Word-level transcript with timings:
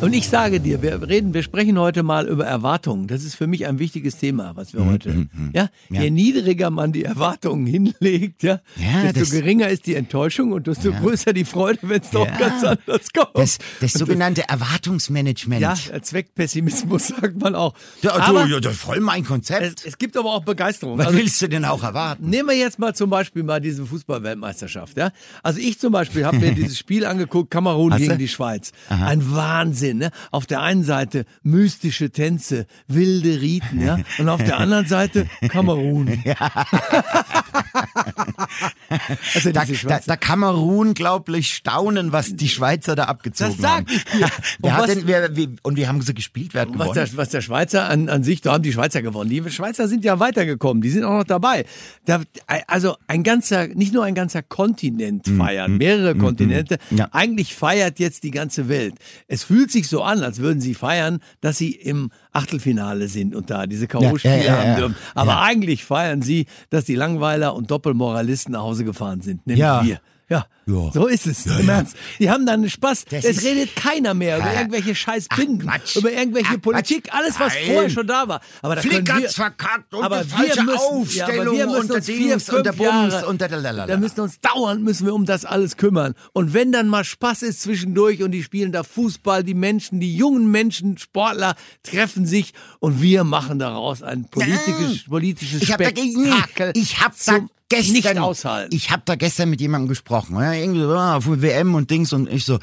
Und 0.00 0.12
ich 0.12 0.28
sage 0.28 0.60
dir, 0.60 0.80
wir 0.80 1.08
reden, 1.08 1.34
wir 1.34 1.42
sprechen 1.42 1.76
heute 1.76 2.04
mal 2.04 2.28
über 2.28 2.46
Erwartungen. 2.46 3.08
Das 3.08 3.24
ist 3.24 3.34
für 3.34 3.48
mich 3.48 3.66
ein 3.66 3.80
wichtiges 3.80 4.16
Thema, 4.16 4.52
was 4.54 4.72
wir 4.72 4.84
heute. 4.84 5.26
Ja, 5.52 5.70
Ja. 5.90 6.02
je 6.02 6.10
niedriger 6.10 6.70
man 6.70 6.92
die 6.92 7.02
Erwartungen 7.02 7.66
hinlegt, 7.66 8.44
ja, 8.44 8.60
Ja, 8.76 9.02
desto 9.02 9.20
das- 9.20 9.30
geringer 9.32 9.68
ist 9.68 9.86
die 9.86 9.96
Enttäuschung 9.96 10.52
und 10.52 10.68
desto 10.68 10.92
größer 10.92 11.32
die 11.32 11.44
Freude, 11.44 11.80
wenn 11.82 12.00
es 12.00 12.10
doch 12.10 12.26
Ja. 12.26 12.36
ganz 12.38 12.62
anders 12.62 13.08
kommt. 13.12 13.30
Das, 13.34 13.58
das 13.80 13.92
sogenannte 13.94 14.48
Erwartungsmanagement. 14.48 15.60
ja, 15.62 15.74
Zweckpessimismus 16.00 17.08
sagt 17.20 17.40
man 17.40 17.56
auch. 17.56 17.74
Ja, 18.02 18.12
du, 18.12 18.22
aber 18.22 18.46
ja, 18.46 18.60
das 18.60 18.74
ist 18.74 18.80
voll 18.80 19.00
mein 19.00 19.22
es, 19.22 19.28
Konzept. 19.28 19.84
es 19.84 19.98
gibt 19.98 20.16
aber 20.16 20.32
auch 20.32 20.44
Begeisterung. 20.44 20.96
Was 20.96 21.08
Also, 21.08 21.18
willst 21.18 21.42
du 21.42 21.48
denn 21.48 21.64
auch 21.64 21.82
erwarten? 21.82 22.30
Nehmen 22.30 22.50
wir 22.50 22.56
jetzt 22.56 22.78
mal 22.78 22.94
zum 22.94 23.10
Beispiel 23.10 23.42
mal 23.42 23.60
diese 23.60 23.84
Fußball-Weltmeisterschaft. 23.84 24.96
Ja? 24.96 25.10
Also 25.42 25.58
ich 25.58 25.80
zum 25.80 25.90
Beispiel 25.92 26.24
habe 26.24 26.38
mir 26.38 26.52
dieses 26.54 26.78
Spiel 26.78 27.04
angeguckt, 27.04 27.50
Kamerun 27.50 27.92
Hast 27.92 28.02
du? 28.02 28.06
gegen 28.06 28.18
die 28.20 28.28
Schweiz. 28.28 28.70
Ein 28.88 29.28
Wahnsinn. 29.32 29.88
Ne? 29.98 30.10
Auf 30.30 30.46
der 30.46 30.62
einen 30.62 30.84
Seite 30.84 31.24
mystische 31.42 32.10
Tänze, 32.10 32.66
wilde 32.86 33.40
Riten, 33.40 33.80
ja, 33.80 33.98
und 34.18 34.28
auf 34.28 34.42
der 34.42 34.58
anderen 34.58 34.86
Seite 34.86 35.26
Kamerun. 35.48 36.22
also 39.34 39.52
Da, 39.52 39.64
da, 39.64 40.00
da 40.06 40.16
kann 40.16 40.38
man 40.38 40.54
unglaublich 40.56 41.54
staunen, 41.54 42.12
was 42.12 42.34
die 42.34 42.48
Schweizer 42.48 42.94
da 42.96 43.04
abgezogen 43.04 43.52
Das 43.52 43.60
sag 43.60 43.70
haben. 43.70 43.86
Wer 44.58 44.70
Und 44.70 44.72
hat 44.72 44.80
was- 44.88 44.94
denn, 44.94 45.06
wer, 45.06 45.36
wie, 45.36 45.48
und 45.62 45.76
wie 45.76 45.86
haben 45.86 46.00
sie 46.02 46.14
gespielt? 46.14 46.54
Wer 46.54 46.62
hat 46.62 46.68
was 46.70 46.74
gewonnen? 46.90 46.94
der, 46.94 47.16
was 47.16 47.28
der 47.30 47.40
Schweizer 47.40 47.88
an, 47.88 48.08
an 48.08 48.22
sich, 48.24 48.40
da 48.40 48.52
haben 48.52 48.62
die 48.62 48.72
Schweizer 48.72 49.02
gewonnen. 49.02 49.30
Die 49.30 49.50
Schweizer 49.50 49.88
sind 49.88 50.04
ja 50.04 50.18
weitergekommen, 50.18 50.80
die 50.82 50.90
sind 50.90 51.04
auch 51.04 51.18
noch 51.18 51.24
dabei. 51.24 51.64
Da, 52.04 52.22
also 52.66 52.96
ein 53.06 53.22
ganzer, 53.22 53.68
nicht 53.68 53.92
nur 53.92 54.04
ein 54.04 54.14
ganzer 54.14 54.42
Kontinent 54.42 55.26
feiern, 55.28 55.76
mehrere 55.76 56.14
Kontinente. 56.14 56.78
Ja. 56.90 57.08
Eigentlich 57.12 57.54
feiert 57.54 57.98
jetzt 57.98 58.22
die 58.24 58.30
ganze 58.30 58.68
Welt. 58.68 58.94
Es 59.26 59.44
fühlt 59.44 59.70
sich 59.70 59.88
so 59.88 60.02
an, 60.02 60.22
als 60.22 60.38
würden 60.38 60.60
sie 60.60 60.74
feiern, 60.74 61.20
dass 61.40 61.58
sie 61.58 61.72
im 61.72 62.10
Achtelfinale 62.38 63.08
sind 63.08 63.34
und 63.34 63.50
da 63.50 63.66
diese 63.66 63.86
K.O.-Spiele 63.86 64.44
Ja, 64.44 64.56
haben 64.58 64.76
dürfen. 64.76 64.96
Aber 65.14 65.40
eigentlich 65.42 65.84
feiern 65.84 66.22
sie, 66.22 66.46
dass 66.70 66.84
die 66.84 66.94
Langweiler 66.94 67.54
und 67.54 67.70
Doppelmoralisten 67.70 68.52
nach 68.52 68.62
Hause 68.62 68.84
gefahren 68.84 69.20
sind. 69.20 69.46
Nämlich 69.46 69.60
Ja. 69.60 69.84
wir. 69.84 70.00
Ja, 70.30 70.46
Ja. 70.66 70.90
so 70.92 71.06
ist 71.06 71.26
es. 71.26 71.46
Im 71.46 71.68
Ernst. 71.68 71.96
Die 72.18 72.28
haben 72.28 72.44
dann 72.44 72.68
Spaß. 72.68 73.06
Das 73.06 73.24
es 73.24 73.42
redet 73.42 73.74
keiner 73.74 74.12
mehr 74.12 74.36
über 74.38 74.52
Ja. 74.52 74.60
irgendwelche 74.60 74.94
scheiß 74.94 75.26
Ach, 75.30 75.36
Binden, 75.38 75.60
Quatsch. 75.66 75.96
über 75.96 76.12
irgendwelche 76.12 76.56
Ach, 76.56 76.60
Politik, 76.60 77.08
alles, 77.14 77.40
was 77.40 77.54
Nein. 77.54 77.62
vorher 77.72 77.90
schon 77.90 78.06
da 78.06 78.28
war. 78.28 78.40
Aber 78.60 78.74
da 78.74 78.82
können 78.82 79.06
Flick 79.06 79.16
wir, 79.22 79.30
verkackt 79.30 79.94
und 79.94 80.04
aber 80.04 80.24
falsche 80.24 80.56
wir 80.56 80.62
müssen, 80.64 81.16
ja, 81.16 81.24
aber 81.24 81.32
Aufstellung 81.38 81.56
der 81.56 81.68
uns 81.70 82.06
vier, 82.06 82.16
Dings 82.36 82.44
der 82.44 82.72
Bums 82.72 82.80
Jahre, 83.14 83.26
und 83.26 83.40
der 83.40 83.48
Lalalala. 83.48 83.86
da 83.86 83.96
müssen 83.96 84.20
uns 84.20 84.38
dauernd 84.40 84.82
müssen 84.82 85.06
wir 85.06 85.14
um 85.14 85.24
das 85.24 85.46
alles 85.46 85.78
kümmern. 85.78 86.14
Und 86.34 86.52
wenn 86.52 86.72
dann 86.72 86.88
mal 86.88 87.04
Spaß 87.04 87.40
ist 87.42 87.62
zwischendurch 87.62 88.22
und 88.22 88.32
die 88.32 88.42
spielen 88.42 88.70
da 88.70 88.82
Fußball, 88.84 89.44
die 89.44 89.54
Menschen, 89.54 89.98
die 90.00 90.14
jungen 90.14 90.50
Menschen, 90.50 90.98
Sportler 90.98 91.54
treffen 91.82 92.26
sich 92.26 92.52
und 92.80 93.00
wir 93.00 93.24
machen 93.24 93.58
daraus 93.58 94.02
ein 94.02 94.24
politisches, 94.28 95.04
politisches 95.08 95.62
Ich 95.62 95.72
habe 95.72 95.84
da, 95.84 95.90
Spektakel. 95.90 96.72
ich 96.74 97.00
hab 97.00 97.16
zum 97.16 97.48
gestern, 97.68 97.92
nicht 97.94 98.18
aushalten. 98.18 98.74
ich 98.74 98.90
habe 98.90 99.02
da 99.04 99.14
gestern 99.14 99.50
mit 99.50 99.60
jemandem 99.60 99.88
gesprochen, 99.88 100.36
ja, 100.36 100.52
irgendwie 100.52 100.80
so, 100.80 100.94
ah, 100.94 101.20
für 101.20 101.42
WM 101.42 101.74
und 101.74 101.90
Dings 101.90 102.12
und 102.12 102.28
ich 102.28 102.44
so, 102.44 102.58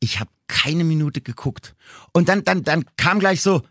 ich 0.00 0.20
habe 0.20 0.30
keine 0.46 0.84
Minute 0.84 1.20
geguckt. 1.20 1.74
Und 2.12 2.28
dann, 2.28 2.44
dann, 2.44 2.64
dann 2.64 2.84
kam 2.96 3.20
gleich 3.20 3.42
so, 3.42 3.62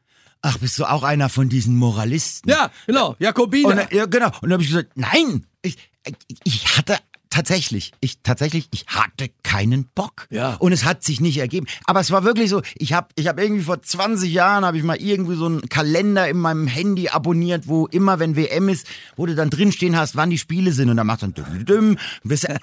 ach, 0.42 0.58
bist 0.60 0.80
du 0.80 0.86
auch 0.86 1.04
einer 1.04 1.30
von 1.30 1.50
diesen 1.50 1.76
Moralisten? 1.76 2.50
ja, 2.50 2.72
genau, 2.86 3.16
Jakobiner. 3.20 3.84
Und, 3.84 3.92
ja, 3.92 4.06
genau. 4.06 4.28
Und 4.28 4.44
dann 4.44 4.54
habe 4.54 4.64
ich 4.64 4.70
gesagt, 4.70 4.92
nein, 4.96 5.46
ich, 5.62 5.78
ich 6.44 6.78
hatte 6.78 6.98
tatsächlich, 7.30 7.94
ich 8.00 8.20
tatsächlich, 8.24 8.68
ich 8.74 8.86
hatte 8.88 9.30
keinen 9.44 9.86
Bock. 9.96 10.28
Ja. 10.30 10.56
Und 10.56 10.72
es 10.72 10.86
hat 10.86 11.04
sich 11.04 11.22
nicht 11.22 11.38
ergeben. 11.38 11.68
Aber 11.86 12.00
es 12.00 12.12
war 12.12 12.24
wirklich 12.24 12.50
so, 12.50 12.62
ich 12.76 12.94
habe 12.94 13.08
ich 13.16 13.28
hab 13.28 13.40
irgendwie 13.40 13.64
vor 13.64 13.82
20 13.82 14.32
Jahren, 14.32 14.66
habe 14.66 14.78
ich 14.78 14.84
mal 14.84 14.98
irgendwie 14.98 15.36
so 15.36 15.46
einen 15.46 15.70
Kalender 15.70 16.28
in 16.28 16.38
meinem 16.38 16.68
Handy 16.68 17.10
abonniert, 17.10 17.68
wo 17.68 17.88
immer, 17.88 18.20
wenn 18.20 18.36
WM 18.36 18.70
ist, 18.70 18.88
wo 19.16 19.26
du 19.26 19.36
dann 19.36 19.50
drinstehen 19.50 19.96
hast, 19.96 20.16
wann 20.16 20.30
die 20.30 20.38
Spiele 20.38 20.72
sind. 20.72 20.90
Und 20.90 20.98
dann 20.98 21.08
macht 21.08 21.24
dann 21.24 21.34
düm, 21.34 21.66
düm. 21.66 21.98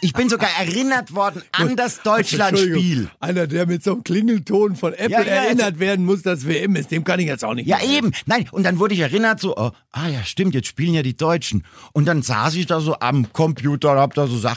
Ich 0.01 0.13
bin 0.13 0.29
sogar 0.29 0.51
erinnert 0.59 1.15
worden 1.15 1.43
an 1.53 1.77
das 1.77 2.03
Deutschlandspiel. 2.03 3.11
Einer, 3.21 3.47
der 3.47 3.67
mit 3.67 3.83
so 3.83 3.93
einem 3.93 4.05
Klingelton 4.05 4.77
von 4.77 4.93
Apple 4.93 5.11
Ja, 5.11 5.23
ja, 5.23 5.45
erinnert 5.45 5.79
werden 5.79 6.05
muss, 6.05 6.23
dass 6.23 6.47
WM 6.47 6.77
ist, 6.77 6.91
dem 6.91 7.05
kann 7.05 7.21
ich 7.21 7.27
jetzt 7.27 7.45
auch 7.45 7.55
nicht. 7.55 7.67
Ja, 7.67 7.79
mehr. 7.79 7.89
eben. 7.89 8.13
Nein, 8.27 8.49
und 8.53 8.65
dann 8.65 8.79
wurde 8.79 8.95
ich 8.95 9.01
erinnert, 9.01 9.41
so, 9.41 9.57
oh, 9.57 9.71
ah 9.93 10.09
ja, 10.09 10.25
stimmt, 10.25 10.55
jetzt 10.55 10.69
spielen 10.69 10.95
ja 10.95 11.03
die 11.03 11.17
Deutschen. 11.17 11.65
Und 11.93 12.07
dann 12.07 12.23
saß 12.23 12.55
ich 12.55 12.67
da 12.67 12.81
so 12.81 12.99
am 13.01 13.33
Computer 13.33 13.93
und 13.93 13.99
hab 13.99 14.15
da 14.15 14.27
so 14.27 14.37
Sachen, 14.39 14.54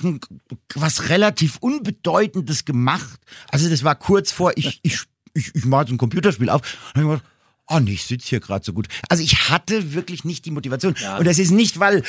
was 0.76 1.10
relativ 1.10 1.58
Unbedeutendes 1.58 2.66
gemacht. 2.66 3.20
Also 3.50 3.70
das 3.70 3.84
war 3.84 3.96
kurz 3.96 4.32
vor, 4.32 4.54
ich, 4.56 4.80
ich, 4.84 5.00
ich, 5.34 5.56
ich 5.56 5.66
mache 5.66 5.84
jetzt 5.84 5.92
ein 5.92 5.98
Computerspiel 5.98 6.50
auf. 6.50 6.62
Und 6.96 7.22
Oh 7.70 7.80
nee, 7.80 7.92
ich 7.94 8.06
sitze 8.06 8.28
hier 8.30 8.40
gerade 8.40 8.64
so 8.64 8.72
gut. 8.74 8.88
Also 9.10 9.22
ich 9.24 9.50
hatte 9.50 9.94
wirklich 9.94 10.24
nicht 10.24 10.46
die 10.46 10.52
Motivation. 10.52 10.96
Und 11.20 11.28
das 11.28 11.38
ist 11.38 11.52
nicht, 11.52 11.80
weil, 11.80 12.02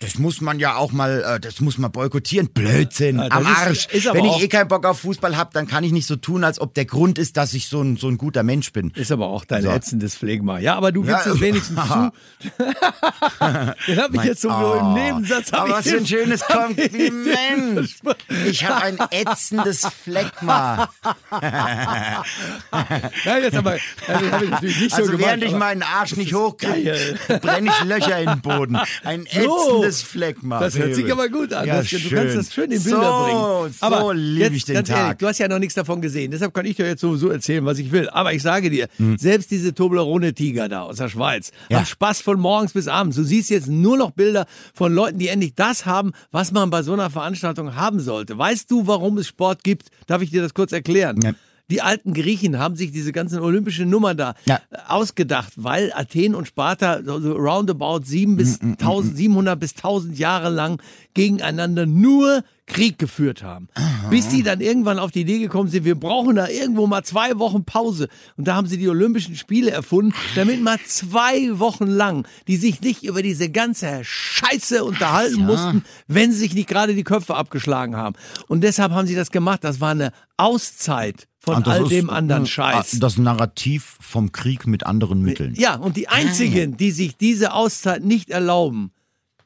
das 0.00 0.18
muss 0.18 0.40
man 0.40 0.58
ja 0.58 0.74
auch 0.76 0.90
mal, 0.92 1.22
äh, 1.22 1.40
das 1.40 1.60
muss 1.60 1.78
man 1.78 1.92
boykottieren. 1.92 2.48
Blödsinn, 2.48 3.18
Ja, 3.18 3.28
am 3.30 3.42
ist- 3.42 3.48
Arsch. 3.58 3.86
ist 3.92 4.06
aber 4.08 4.18
Wenn 4.18 4.24
ich 4.24 4.42
eh 4.42 4.48
keinen 4.48 4.66
Bock 4.68 4.84
auf 4.84 5.00
Fußball 5.00 5.36
habe, 5.36 5.50
dann 5.52 5.68
kann 5.68 5.84
ich 5.84 5.92
nicht 5.92 6.06
so 6.06 6.16
tun, 6.16 6.42
als 6.42 6.60
ob 6.60 6.74
der 6.74 6.84
Grund 6.84 7.18
ist, 7.18 7.36
dass 7.36 7.54
ich 7.54 7.68
so 7.68 7.80
ein, 7.80 7.96
so 7.96 8.08
ein 8.08 8.18
guter 8.18 8.42
Mensch 8.42 8.72
bin. 8.72 8.90
Ist 8.96 9.12
aber 9.12 9.28
auch 9.28 9.44
dein 9.44 9.62
So. 9.62 9.70
ätzendes 9.70 10.16
Phlegma. 10.16 10.58
Ja, 10.58 10.74
aber 10.74 10.90
du 10.90 11.02
gibst 11.02 11.26
Ja. 11.26 11.32
es 11.32 11.40
wenigstens 11.40 11.78
zu. 11.86 12.10
Den 13.86 13.98
habe 14.02 14.16
ich 14.16 14.22
jetzt 14.24 14.40
so 14.42 14.50
Oh, 14.50 14.74
im 14.80 14.94
Nebensatz. 14.94 15.52
Aber 15.52 15.74
was 15.74 15.86
für 15.88 15.98
ein 15.98 16.06
schönes 16.06 16.40
Kompliment. 16.44 17.88
Ich 18.46 18.64
habe 18.64 18.82
ein 18.82 18.98
ätzendes 19.10 19.86
Phlegma. 20.02 20.88
Ja, 23.24 23.38
jetzt 23.38 23.56
aber, 23.56 23.76
also 24.06 24.30
habe 24.30 24.44
ich 24.44 24.50
natürlich 24.50 24.80
nicht 24.80 24.87
so 24.90 24.96
Also 24.98 25.12
gemacht. 25.12 25.26
während 25.26 25.44
ich 25.44 25.52
meinen 25.52 25.82
Arsch 25.82 26.16
nicht 26.16 26.34
hochkriege, 26.34 26.96
brenne 27.40 27.70
ich 27.70 27.84
Löcher 27.84 28.18
in 28.20 28.28
den 28.28 28.40
Boden. 28.40 28.76
Ein 29.04 29.26
So. 29.32 29.40
ätzendes 29.68 30.02
Phlegma. 30.02 30.60
Das 30.60 30.78
hört 30.78 30.94
sich 30.94 31.10
aber 31.10 31.28
gut 31.28 31.52
an. 31.52 31.66
Ja, 31.66 31.76
das, 31.78 31.88
du 31.90 31.98
schön. 31.98 32.18
kannst 32.18 32.36
das 32.36 32.52
schön 32.54 32.70
in 32.70 32.82
Bilder 32.82 33.00
so, 33.00 33.24
bringen. 33.24 33.74
So 33.74 33.86
Aber 33.86 34.14
liebe 34.14 34.44
jetzt, 34.44 34.56
ich 34.56 34.64
den 34.64 34.74
ganz 34.76 34.88
Tag. 34.88 34.98
Ehrlich, 34.98 35.18
du 35.18 35.26
hast 35.26 35.38
ja 35.38 35.48
noch 35.48 35.58
nichts 35.58 35.74
davon 35.74 36.00
gesehen. 36.00 36.30
Deshalb 36.30 36.52
kann 36.54 36.66
ich 36.66 36.76
dir 36.76 36.86
jetzt 36.86 37.00
sowieso 37.00 37.28
erzählen, 37.28 37.64
was 37.64 37.78
ich 37.78 37.92
will. 37.92 38.08
Aber 38.10 38.32
ich 38.32 38.42
sage 38.42 38.70
dir, 38.70 38.88
Hm. 38.96 39.16
selbst 39.18 39.50
diese 39.50 39.74
Toblerone-Tiger 39.74 40.68
da 40.68 40.82
aus 40.82 40.96
der 40.96 41.08
Schweiz 41.08 41.50
Ja. 41.68 41.78
haben 41.78 41.86
Spaß 41.86 42.20
von 42.20 42.38
morgens 42.40 42.72
bis 42.72 42.88
abends. 42.88 43.16
Du 43.16 43.24
siehst 43.24 43.50
jetzt 43.50 43.68
nur 43.68 43.96
noch 43.96 44.10
Bilder 44.12 44.46
von 44.74 44.92
Leuten, 44.94 45.18
die 45.18 45.28
endlich 45.28 45.54
das 45.54 45.86
haben, 45.86 46.12
was 46.30 46.52
man 46.52 46.70
bei 46.70 46.82
so 46.82 46.92
einer 46.92 47.10
Veranstaltung 47.10 47.74
haben 47.74 48.00
sollte. 48.00 48.36
Weißt 48.38 48.70
du, 48.70 48.86
warum 48.86 49.18
es 49.18 49.28
Sport 49.28 49.64
gibt? 49.64 49.88
Darf 50.06 50.22
ich 50.22 50.30
dir 50.30 50.42
das 50.42 50.54
kurz 50.54 50.72
erklären? 50.72 51.18
Ja. 51.22 51.32
Die 51.70 51.82
alten 51.82 52.14
Griechen 52.14 52.58
haben 52.58 52.76
sich 52.76 52.92
diese 52.92 53.12
ganzen 53.12 53.40
olympischen 53.40 53.90
Nummer 53.90 54.14
da 54.14 54.34
Ja. 54.46 54.56
äh, 54.70 54.76
ausgedacht, 54.88 55.52
weil 55.56 55.92
Athen 55.94 56.34
und 56.34 56.48
Sparta 56.48 57.02
so 57.04 57.32
roundabout 57.34 58.04
sieben 58.04 58.36
bis 58.36 58.62
Mm, 58.62 58.72
1000, 58.78 59.16
700 59.16 59.60
bis 59.60 59.74
1000 59.74 60.18
Jahre 60.18 60.48
lang 60.48 60.80
gegeneinander 61.12 61.84
nur 61.84 62.42
Krieg 62.66 62.98
geführt 62.98 63.42
haben. 63.42 63.68
Bis 64.10 64.28
die 64.28 64.42
dann 64.42 64.60
irgendwann 64.60 64.98
auf 64.98 65.10
die 65.10 65.22
Idee 65.22 65.38
gekommen 65.38 65.68
sind, 65.70 65.84
wir 65.84 65.94
brauchen 65.94 66.36
da 66.36 66.48
irgendwo 66.48 66.86
mal 66.86 67.02
zwei 67.02 67.38
Wochen 67.38 67.64
Pause. 67.64 68.08
Und 68.36 68.46
da 68.48 68.54
haben 68.56 68.66
sie 68.66 68.76
die 68.78 68.88
Olympischen 68.88 69.36
Spiele 69.36 69.70
erfunden, 69.70 70.12
damit 70.36 70.62
mal 70.62 70.78
zwei 70.86 71.58
Wochen 71.58 71.86
lang 71.86 72.26
die 72.46 72.56
sich 72.56 72.80
nicht 72.82 73.04
über 73.04 73.22
diese 73.22 73.50
ganze 73.50 74.00
Scheiße 74.02 74.84
unterhalten 74.84 75.44
mussten, 75.46 75.84
wenn 76.08 76.30
sie 76.32 76.38
sich 76.38 76.54
nicht 76.54 76.68
gerade 76.68 76.94
die 76.94 77.04
Köpfe 77.04 77.34
abgeschlagen 77.36 77.96
haben. 77.96 78.16
Und 78.48 78.62
deshalb 78.62 78.92
haben 78.92 79.06
sie 79.06 79.14
das 79.14 79.30
gemacht. 79.30 79.64
Das 79.64 79.80
war 79.80 79.90
eine 79.90 80.12
Auszeit 80.36 81.26
von 81.54 81.64
all 81.64 81.82
ist, 81.82 81.90
dem 81.90 82.10
anderen 82.10 82.46
Scheiß. 82.46 82.98
Das 83.00 83.18
Narrativ 83.18 83.96
vom 84.00 84.32
Krieg 84.32 84.66
mit 84.66 84.84
anderen 84.86 85.22
Mitteln. 85.22 85.54
Ja, 85.56 85.74
und 85.76 85.96
die 85.96 86.08
einzigen, 86.08 86.76
die 86.76 86.90
sich 86.90 87.16
diese 87.16 87.52
Auszeit 87.52 88.04
nicht 88.04 88.30
erlauben, 88.30 88.92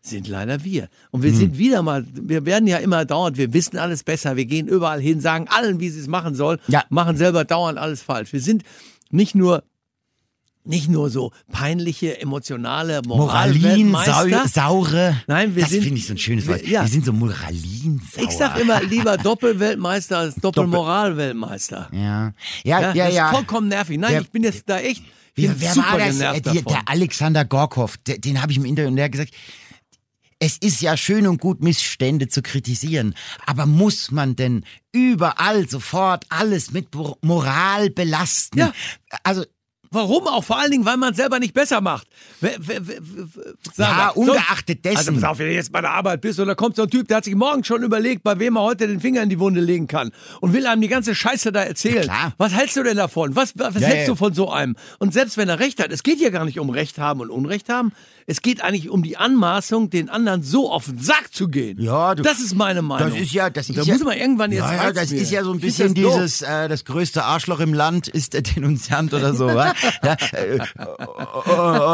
sind 0.00 0.26
leider 0.28 0.64
wir. 0.64 0.88
Und 1.12 1.22
wir 1.22 1.30
Hm. 1.30 1.36
sind 1.38 1.58
wieder 1.58 1.82
mal, 1.82 2.04
wir 2.12 2.44
werden 2.44 2.66
ja 2.66 2.78
immer 2.78 3.04
dauernd, 3.04 3.36
wir 3.36 3.52
wissen 3.52 3.78
alles 3.78 4.02
besser, 4.02 4.36
wir 4.36 4.46
gehen 4.46 4.66
überall 4.66 5.00
hin, 5.00 5.20
sagen 5.20 5.46
allen, 5.48 5.78
wie 5.80 5.90
sie 5.90 6.00
es 6.00 6.08
machen 6.08 6.34
sollen, 6.34 6.58
Ja. 6.66 6.84
machen 6.90 7.16
selber 7.16 7.44
dauernd 7.44 7.78
alles 7.78 8.02
falsch. 8.02 8.32
Wir 8.32 8.40
sind 8.40 8.64
nicht 9.10 9.34
nur 9.34 9.62
nicht 10.64 10.88
nur 10.88 11.10
so 11.10 11.32
peinliche, 11.50 12.20
emotionale 12.20 13.02
Moralin, 13.06 13.90
Moralweltmeister. 13.90 14.48
sau, 14.48 14.84
saure. 14.84 15.16
Nein, 15.26 15.54
wir 15.56 15.62
das 15.62 15.72
sind- 15.72 15.82
finde 15.82 15.98
ich 15.98 16.06
so 16.06 16.14
ein 16.14 16.18
schönes 16.18 16.46
Wort. 16.46 16.62
wir- 16.62 16.68
ja. 16.68 16.82
Wir 16.82 16.88
sind 16.88 17.04
so 17.04 17.12
moralin, 17.12 18.00
sauer. 18.12 18.24
Ich 18.24 18.30
sag 18.36 18.58
immer 18.60 18.80
lieber 18.82 19.16
Doppelweltmeister 19.22 20.18
als 20.18 20.36
Doppelmoralweltmeister. 20.36 21.88
Ja, 21.92 22.32
ja, 22.64 22.80
Ja, 22.80 22.92
ja. 22.94 23.04
das 23.06 23.14
ja. 23.14 23.26
ist 23.30 23.34
vollkommen 23.34 23.68
nervig. 23.68 23.98
Nein, 23.98 24.12
Der- 24.12 24.20
ich 24.22 24.30
bin 24.30 24.44
jetzt 24.44 24.62
da 24.68 24.78
echt 24.78 25.02
Wie, 25.34 25.50
wer 25.58 25.76
war 25.76 25.98
das? 25.98 26.18
genervt 26.18 26.46
Äh, 26.46 26.62
der 26.62 26.82
Alexander 26.86 27.44
Gorkov, 27.44 27.96
der, 28.06 28.18
den 28.18 28.40
habe 28.40 28.52
ich 28.52 28.58
im 28.58 28.64
Interview 28.64 28.88
und 28.90 28.96
der 28.96 29.06
hat 29.06 29.12
gesagt, 29.12 29.32
es 30.38 30.58
ist 30.58 30.80
ja 30.82 30.96
schön 30.96 31.28
und 31.28 31.40
gut, 31.40 31.62
Missstände 31.62 32.26
zu 32.28 32.42
kritisieren, 32.42 33.14
aber 33.46 33.64
muss 33.64 34.10
man 34.10 34.34
denn 34.34 34.64
überall 34.90 35.68
sofort 35.68 36.24
alles 36.30 36.72
mit 36.72 36.92
Mo- 36.94 37.16
Moral 37.22 37.90
belasten? 37.90 38.58
Ja. 38.58 38.72
Also, 39.22 39.44
Warum 39.92 40.26
auch? 40.26 40.42
Vor 40.42 40.58
allen 40.58 40.70
Dingen, 40.70 40.84
weil 40.84 40.96
man 40.96 41.10
es 41.12 41.16
selber 41.18 41.38
nicht 41.38 41.54
besser 41.54 41.80
macht. 41.80 42.06
Wer- 42.40 42.56
wer- 42.58 42.86
wer- 42.86 42.98
wer- 43.00 43.44
sag 43.74 43.88
Ja, 43.88 43.94
mal. 43.96 44.08
ungeachtet 44.10 44.84
dessen. 44.84 44.96
Also 44.96 45.12
pass 45.12 45.24
auf, 45.24 45.38
wenn 45.38 45.46
du 45.48 45.52
jetzt 45.54 45.70
bei 45.70 45.80
der 45.80 45.90
Arbeit 45.90 46.20
bist 46.22 46.40
und 46.40 46.48
da 46.48 46.54
kommt 46.54 46.76
so 46.76 46.82
ein 46.82 46.90
Typ, 46.90 47.08
der 47.08 47.18
hat 47.18 47.24
sich 47.24 47.34
morgen 47.34 47.62
schon 47.62 47.82
überlegt, 47.82 48.22
bei 48.22 48.38
wem 48.38 48.56
er 48.56 48.62
heute 48.62 48.86
den 48.88 49.00
Finger 49.00 49.22
in 49.22 49.28
die 49.28 49.38
Wunde 49.38 49.60
legen 49.60 49.86
kann 49.86 50.10
und 50.40 50.52
will 50.52 50.66
einem 50.66 50.80
die 50.82 50.88
ganze 50.88 51.14
Scheiße 51.14 51.52
da 51.52 51.62
erzählen. 51.62 52.02
klar. 52.04 52.32
Was 52.38 52.52
hältst 52.54 52.76
du 52.76 52.82
denn 52.82 52.96
davon? 52.96 53.36
Was, 53.36 53.52
was 53.56 53.74
Ja, 53.74 53.80
hältst 53.88 54.08
ja. 54.08 54.12
du 54.12 54.16
von 54.16 54.34
so 54.34 54.50
einem? 54.50 54.76
Und 54.98 55.12
selbst 55.12 55.36
wenn 55.36 55.48
er 55.48 55.58
Recht 55.60 55.82
hat, 55.82 55.92
es 55.92 56.02
geht 56.02 56.18
hier 56.18 56.30
gar 56.30 56.44
nicht 56.44 56.58
um 56.58 56.70
Recht 56.70 56.98
haben 56.98 57.20
und 57.20 57.30
Unrecht 57.30 57.68
haben. 57.68 57.92
Es 58.26 58.42
geht 58.42 58.62
eigentlich 58.62 58.88
um 58.90 59.02
die 59.02 59.16
Anmaßung, 59.16 59.90
den 59.90 60.08
anderen 60.08 60.42
so 60.42 60.70
auf 60.70 60.84
den 60.86 60.98
Sack 60.98 61.28
zu 61.32 61.48
gehen. 61.48 61.80
Ja, 61.80 62.14
du- 62.14 62.22
das 62.22 62.40
ist 62.40 62.54
meine 62.54 62.82
Meinung. 62.82 63.10
Das 63.10 63.20
ist 63.20 63.32
ja, 63.32 63.50
das 63.50 63.68
ist 63.68 63.78
da 63.78 63.82
ja, 63.82 63.94
muss 63.94 64.04
man 64.04 64.16
irgendwann 64.16 64.52
jetzt 64.52 64.60
ja, 64.62 64.74
ja, 64.84 64.92
das 64.92 65.10
mir. 65.10 65.20
ist 65.20 65.30
ja 65.30 65.44
so 65.44 65.52
ein 65.52 65.60
bisschen 65.60 65.94
doof. 65.94 66.14
dieses, 66.14 66.42
äh, 66.42 66.68
das 66.68 66.84
größte 66.84 67.24
Arschloch 67.24 67.60
im 67.60 67.74
Land 67.74 68.08
ist 68.08 68.32
der 68.34 68.42
Denunziant 68.42 69.12
oder 69.14 69.34
so, 69.34 69.46
wa? 69.46 69.72
ja, 70.02 70.16
äh, 70.32 70.58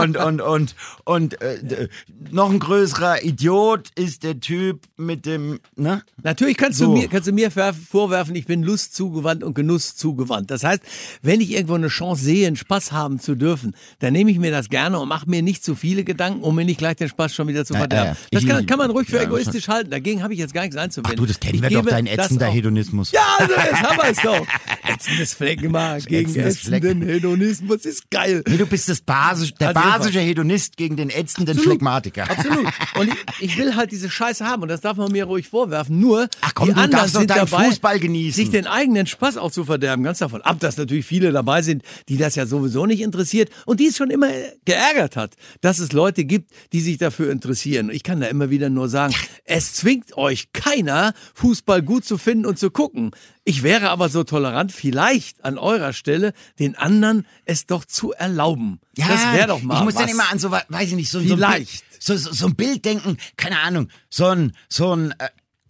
und 0.05 0.17
und 0.17 0.41
und 0.41 0.75
und 1.05 1.41
äh, 1.41 1.89
noch 2.31 2.51
ein 2.51 2.59
größerer 2.59 3.25
Idiot 3.25 3.89
ist 3.95 4.23
der 4.23 4.41
Typ 4.41 4.81
mit 4.97 5.27
dem, 5.27 5.61
ne? 5.77 6.03
Natürlich 6.23 6.57
kannst, 6.57 6.79
So. 6.79 6.87
du 6.87 6.93
mir, 6.93 7.09
kannst 7.09 7.29
du 7.29 7.33
mir 7.33 7.51
vorwerfen, 7.51 8.35
ich 8.35 8.47
bin 8.47 8.63
Lust 8.63 8.95
zugewandt 8.95 9.43
und 9.45 9.55
Genuss 9.55 9.97
zugewandt. 9.97 10.51
Das 10.51 10.65
heißt, 10.65 10.83
wenn 11.23 11.41
ich 11.41 11.53
irgendwo 11.53 11.75
eine 11.75 11.89
Chance 11.89 12.23
sehe, 12.25 12.47
einen 12.47 12.57
Spaß 12.57 12.93
haben 12.93 13.19
zu 13.21 13.35
dürfen, 13.35 13.75
dann 14.01 14.13
nehme 14.13 14.31
ich 14.31 14.39
mir 14.39 14.51
das 14.51 14.69
gerne 14.69 14.99
und 14.99 15.09
mache 15.09 15.29
mir 15.29 15.43
nicht 15.43 15.65
zu 15.65 15.75
viele 15.75 16.05
Gedanken, 16.05 16.18
um 16.43 16.55
mir 16.55 16.65
nicht 16.65 16.79
gleich 16.79 16.97
den 16.97 17.09
Spaß 17.09 17.35
schon 17.35 17.49
wieder 17.49 17.65
zu 17.65 17.75
verderben. 17.75 18.11
ja, 18.11 18.17
ja. 18.33 18.41
Das 18.41 18.47
kann, 18.47 18.67
kann 18.67 18.79
man 18.79 18.91
ruhig 18.91 19.09
für 19.09 19.17
ja, 19.17 19.23
egoistisch 19.23 19.69
halten. 19.69 19.91
Dagegen 19.91 20.23
habe 20.23 20.33
ich 20.35 20.39
jetzt 20.39 20.53
gar 20.55 20.63
nichts 20.63 20.77
einzuwenden. 20.77 21.13
Ach 21.15 21.19
du, 21.21 21.27
das 21.27 21.41
kennen 21.41 21.55
Ich 21.57 21.63
wir 21.63 21.71
doch, 21.71 21.87
dein 21.87 22.07
ätzender 22.07 22.47
Hedonismus. 22.47 23.13
Ja, 23.13 23.21
also 23.39 23.55
jetzt 23.57 23.83
haben 23.83 23.97
wir 23.97 24.11
es 24.11 24.19
doch. 24.19 24.47
Ätzendes 24.93 25.35
Phlegma 25.35 25.99
gegen 25.99 26.31
Ätzendes 26.31 26.57
ätzenden 26.59 27.03
Hedonismus 27.03 27.85
ist 27.85 28.11
geil. 28.11 28.43
Nee, 28.49 28.57
du 28.57 28.67
bist 28.67 28.89
das 28.89 29.01
basisch, 29.01 29.55
der 29.55 29.77
Also 29.77 29.81
basische 29.81 30.21
Hedonist 30.21 30.77
gegen 30.77 30.97
den 30.97 31.11
ätzenden 31.11 31.57
Absolut. 31.57 31.65
Phlegmatiker. 31.79 32.31
Absolut. 32.31 32.67
Und 32.97 33.09
ich, 33.09 33.51
ich 33.51 33.59
will 33.59 33.77
halt 33.77 33.93
diese 33.93 34.11
Scheiße 34.11 34.45
haben 34.45 34.63
und 34.63 34.69
das 34.69 34.81
darf 34.81 34.97
man 34.97 35.13
mir 35.13 35.25
ruhig 35.25 35.49
vorwerfen. 35.49 36.01
Nur 36.01 36.29
Ach 36.41 36.53
komm, 36.55 36.69
die 36.69 36.75
du 36.75 36.81
anderen 36.81 37.09
sind 37.09 37.31
dabei, 37.31 37.65
Fußball 37.67 38.01
genießen. 38.01 38.35
sich 38.43 38.51
den 38.51 38.67
eigenen 38.67 39.07
Spaß 39.07 39.37
auch 39.37 39.51
zu 39.53 39.65
verderben. 39.65 40.03
Ganz 40.03 40.19
davon 40.19 40.43
ab, 40.43 40.59
dass 40.61 40.77
natürlich 40.77 41.07
viele 41.07 41.31
dabei 41.33 41.63
sind, 41.63 41.83
die 42.09 42.17
das 42.17 42.35
ja 42.35 42.47
sowieso 42.47 42.87
nicht 42.87 43.01
interessiert 43.01 43.51
und 43.67 43.79
die 43.81 43.87
es 43.87 43.97
schon 43.97 44.11
immer 44.11 44.29
geärgert 44.65 45.17
hat, 45.17 45.35
dass 45.61 45.79
es 45.79 45.93
Leute 45.93 46.08
gibt, 46.13 46.53
die 46.73 46.81
sich 46.81 46.99
dafür 46.99 47.31
interessieren. 47.31 47.91
Ich 47.91 48.03
kann 48.03 48.21
da 48.21 48.27
immer 48.27 48.51
wieder 48.51 48.71
nur 48.71 48.89
sagen, 48.89 49.15
es 49.45 49.75
zwingt 49.75 50.17
euch 50.17 50.53
keiner, 50.53 51.13
Fußball 51.35 51.83
gut 51.83 52.05
zu 52.05 52.19
finden 52.19 52.47
und 52.47 52.59
zu 52.59 52.71
gucken. 52.71 53.11
Ich 53.45 53.63
wäre 53.63 53.91
aber 53.91 54.09
so 54.09 54.25
tolerant, 54.25 54.73
vielleicht 54.73 55.45
an 55.45 55.59
eurer 55.59 55.93
Stelle, 55.93 56.33
den 56.59 56.77
anderen 56.77 57.27
es 57.45 57.67
doch 57.67 57.85
zu 57.85 58.13
erlauben. 58.13 58.81
das 58.97 59.33
wäre 59.33 59.49
doch 59.49 59.63
mal 59.63 59.79
Ich 59.79 59.85
muss 59.85 59.95
was. 59.95 60.03
dann 60.03 60.11
immer 60.11 60.31
an 60.31 60.39
so, 60.39 60.51
weiß 60.51 60.89
ich 60.89 60.97
nicht, 60.97 61.11
so, 61.11 61.21
Vielleicht. 61.21 61.85
so, 62.01 62.13
ein 62.15 62.19
Bild, 62.19 62.25
so, 62.25 62.31
so, 62.31 62.33
so 62.33 62.47
ein 62.47 62.55
Bild 62.57 62.85
denken, 62.85 63.17
keine 63.37 63.61
Ahnung, 63.61 63.89
so 64.11 64.27
ein, 64.27 64.53
so 64.69 64.95
ein 64.95 65.13
äh, 65.19 65.29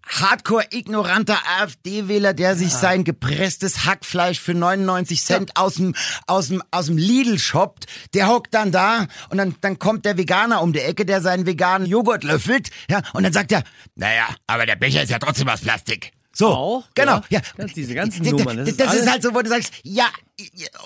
Hardcore-ignoranter 0.08 1.38
AfD-Wähler, 1.58 2.34
der 2.34 2.56
sich 2.56 2.72
sein 2.72 3.04
gepresstes 3.04 3.84
Hackfleisch 3.84 4.40
für 4.40 4.54
99 4.54 5.22
Cent 5.22 5.56
aus 5.56 5.74
dem 5.74 5.94
aus 6.26 6.48
dem 6.48 6.62
aus 6.70 6.86
dem 6.86 6.96
Lidl 6.96 7.38
shoppt, 7.38 7.86
der 8.14 8.28
hockt 8.28 8.54
dann 8.54 8.72
da 8.72 9.06
und 9.30 9.38
dann 9.38 9.54
dann 9.60 9.78
kommt 9.78 10.04
der 10.04 10.16
Veganer 10.16 10.62
um 10.62 10.72
die 10.72 10.80
Ecke, 10.80 11.04
der 11.04 11.20
seinen 11.20 11.46
veganen 11.46 11.86
Joghurt 11.86 12.24
löffelt, 12.24 12.70
ja, 12.90 13.02
und 13.12 13.22
dann 13.22 13.32
sagt 13.32 13.52
er, 13.52 13.62
naja, 13.94 14.28
aber 14.46 14.66
der 14.66 14.76
Becher 14.76 15.02
ist 15.02 15.10
ja 15.10 15.18
trotzdem 15.18 15.48
aus 15.48 15.60
Plastik. 15.60 16.12
So, 16.38 16.46
Auch, 16.46 16.84
genau, 16.94 17.20
ja. 17.30 17.40
ja. 17.58 17.64
Diese 17.64 17.94
ganzen 17.94 18.24
Nummern, 18.24 18.58
das 18.58 18.76
Das, 18.76 18.94
ist 18.94 19.00
ist, 19.00 19.10
halt 19.10 19.24
so, 19.24 19.34
wo 19.34 19.42
du 19.42 19.48
sagst, 19.48 19.72
ja, 19.82 20.04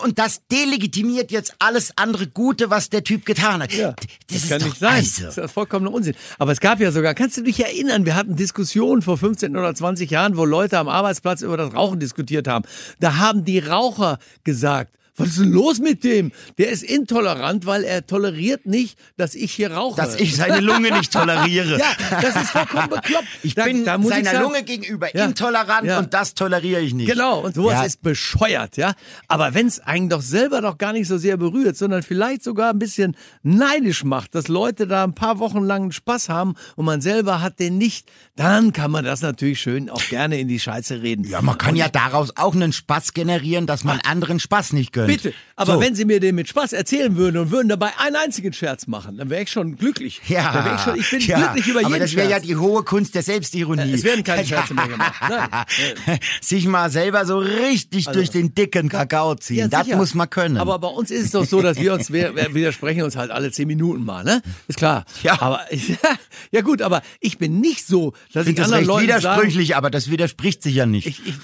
und 0.03 0.19
das 0.19 0.41
delegitimiert 0.51 1.31
jetzt 1.31 1.55
alles 1.59 1.93
andere 1.97 2.27
Gute, 2.27 2.71
was 2.71 2.89
der 2.89 3.05
Typ 3.05 3.27
getan 3.27 3.63
hat. 3.63 3.71
Ja, 3.75 3.95
das, 4.29 4.45
ist 4.45 4.49
kann 4.49 4.63
nicht 4.63 4.79
sein. 4.79 4.95
Also. 4.95 5.25
Das 5.27 5.37
ist 5.37 5.53
vollkommener 5.53 5.93
Unsinn. 5.93 6.15
Aber 6.39 6.53
es 6.53 6.61
gab 6.61 6.81
ja 6.81 6.91
sogar, 6.91 7.13
kannst 7.13 7.37
du 7.37 7.43
dich 7.43 7.63
erinnern, 7.63 8.07
wir 8.07 8.15
hatten 8.15 8.35
Diskussionen 8.35 9.03
vor 9.03 9.19
15 9.19 9.55
oder 9.55 9.75
20 9.75 10.11
Jahren, 10.11 10.39
wo 10.39 10.47
Leute 10.47 10.79
am 10.79 10.89
Arbeitsplatz 10.89 11.43
über 11.43 11.59
das 11.59 11.75
Rauchen 11.75 12.01
diskutiert 12.01 12.49
haben. 12.49 12.65
Da 12.99 13.17
haben 13.17 13.45
die 13.45 13.59
Raucher 13.59 14.19
gesagt, 14.45 14.97
was 15.17 15.29
ist 15.29 15.41
denn 15.41 15.51
los 15.53 15.79
mit 15.79 16.05
dem? 16.05 16.33
Der 16.59 16.71
ist 16.71 16.83
intolerant, 16.83 17.67
weil 17.67 17.85
er 17.85 18.07
toleriert 18.07 18.65
nicht, 18.67 18.99
dass 19.17 19.35
ich 19.35 19.53
hier 19.53 19.73
rauche. 19.73 19.97
Dass 20.01 20.15
ich 20.19 20.35
seine 20.37 20.61
Lunge 20.61 20.91
nicht 20.97 21.13
toleriere. 21.13 21.79
ja, 22.11 22.21
das 22.23 22.37
ist 22.37 22.51
vollkommen 22.51 22.89
bekloppt. 22.89 23.27
Ich 23.43 23.55
Da- 23.55 23.65
bin 23.65 23.85
da 23.85 23.99
muss 23.99 24.11
ich 24.11 24.17
seiner 24.17 24.31
sagen- 24.33 24.43
Lunge 24.45 24.63
gegenüber 24.63 25.15
Ja. 25.15 25.25
intolerant 25.27 25.87
Ja. 25.87 25.99
und 25.99 26.15
das 26.15 26.35
toleriere 26.35 26.81
ich 26.81 26.95
nicht. 26.95 27.11
Genau, 27.11 27.41
und 27.41 27.55
sowas 27.55 27.73
Ja. 27.75 27.85
ist 27.85 28.03
bescheuert, 28.03 28.77
ja. 28.79 28.95
Aber 29.29 29.53
wenn 29.55 29.67
es 29.67 29.81
einen 29.81 30.09
doch 30.09 30.23
selber 30.23 30.61
doch 30.63 30.79
gar 30.79 30.93
nicht 30.95 31.09
so 31.09 31.19
sehr 31.19 31.37
berührt, 31.37 31.77
sondern 31.77 32.03
vielleicht 32.03 32.43
sogar 32.43 32.71
ein 32.71 32.79
bisschen 32.79 33.15
neidisch 33.43 34.05
macht, 34.05 34.35
dass 34.35 34.49
Leute 34.49 34.87
da 34.87 35.05
ein 35.05 35.15
paar 35.15 35.39
Wochen 35.39 35.63
lang 35.63 35.93
Spaß 35.93 36.31
haben 36.31 36.55
und 36.77 36.85
man 36.87 37.01
selber 37.03 37.41
hat 37.43 37.59
den 37.61 37.77
nicht, 37.77 38.11
dann 38.37 38.73
kann 38.73 38.91
man 38.91 39.05
das 39.05 39.21
natürlich 39.21 39.61
schön 39.61 39.91
auch 39.91 40.03
gerne 40.09 40.39
in 40.41 40.49
die 40.49 40.59
Scheiße 40.61 41.03
reden. 41.03 41.25
Ja, 41.25 41.43
man 41.43 41.59
kann 41.59 41.77
ja 41.77 41.89
daraus 41.89 42.35
auch 42.37 42.55
einen 42.55 42.73
Spaß 42.73 43.13
generieren, 43.13 43.67
dass 43.67 43.85
man 43.85 44.01
anderen 44.01 44.41
Spaß 44.41 44.73
nicht 44.73 44.93
gönnt. 44.93 45.02
Bitte, 45.07 45.33
aber 45.63 45.75
so. 45.75 45.81
wenn 45.81 45.95
Sie 45.95 46.05
mir 46.05 46.21
den 46.21 46.35
mit 46.35 46.49
Spaß 46.49 46.73
erzählen 46.73 47.17
würden 47.17 47.39
und 47.39 47.51
würden 47.51 47.69
dabei 47.69 47.91
einen 47.99 48.17
einzigen 48.17 48.53
Scherz 48.53 48.87
machen, 48.87 49.17
dann 49.17 49.31
wäre 49.31 49.43
ich 49.43 49.51
schon 49.51 49.77
glücklich. 49.77 50.21
Ja, 50.29 50.53
dann 50.53 50.65
wär 50.65 50.75
ich, 50.75 50.81
schon, 50.81 50.99
ich 50.99 51.11
bin 51.11 51.21
ja, 51.21 51.39
glücklich 51.39 51.69
über 51.69 51.81
jeden 51.81 51.93
aber 51.93 51.99
das 51.99 52.15
wäre 52.15 52.31
ja 52.31 52.41
die 52.41 52.57
hohe 52.57 52.83
Kunst 52.83 53.15
der 53.15 53.23
Selbstironie. 53.23 53.91
Äh, 53.91 53.95
es 53.95 54.05
werden 54.05 54.25
keine 54.25 54.45
Scherze 54.45 54.75
mehr 54.75 54.89
gemacht. 54.89 55.15
Nein. 56.07 56.19
Sich 56.41 56.67
mal 56.67 56.91
selber 56.91 57.25
so 57.27 57.39
richtig 57.39 58.07
durch 58.07 58.31
den 58.31 58.55
dicken 58.55 58.89
Kakao 58.89 59.35
ziehen. 59.35 59.59
Ja, 59.59 59.69
das 59.69 59.87
sicher. 59.87 59.97
muss 59.97 60.15
man 60.15 60.29
können. 60.29 60.57
Aber 60.57 60.79
bei 60.79 60.89
uns 60.89 61.11
ist 61.11 61.27
es 61.27 61.31
doch 61.33 61.45
so, 61.45 61.63
dass 61.63 61.79
wir 61.79 61.95
uns, 61.95 62.13
widersprechen 62.13 63.03
uns 63.03 63.17
halt 63.17 63.31
alle 63.31 63.51
zehn 63.51 63.69
Minuten 63.69 64.05
mal, 64.05 64.25
ne? 64.25 64.43
Ist 64.69 64.79
klar. 64.79 65.05
Ja. 65.23 65.41
Aber, 65.41 65.61
ja 66.51 66.61
gut, 66.61 66.83
aber 66.83 67.03
ich 67.21 67.39
bin 67.39 67.61
nicht 67.61 67.87
so, 67.87 68.13
dass 68.33 68.47
ich 68.47 68.55
ich 68.55 68.65
anderen 68.65 68.85
Leuten 68.85 69.09
sagen, 69.09 69.23
widersprüchlich, 69.23 69.77
aber 69.77 69.91
das 69.91 70.11
widerspricht 70.11 70.63
sich 70.63 70.75
ja 70.75 70.87
nicht. 70.87 71.07
ich, 71.07 71.21
ich, 71.27 71.35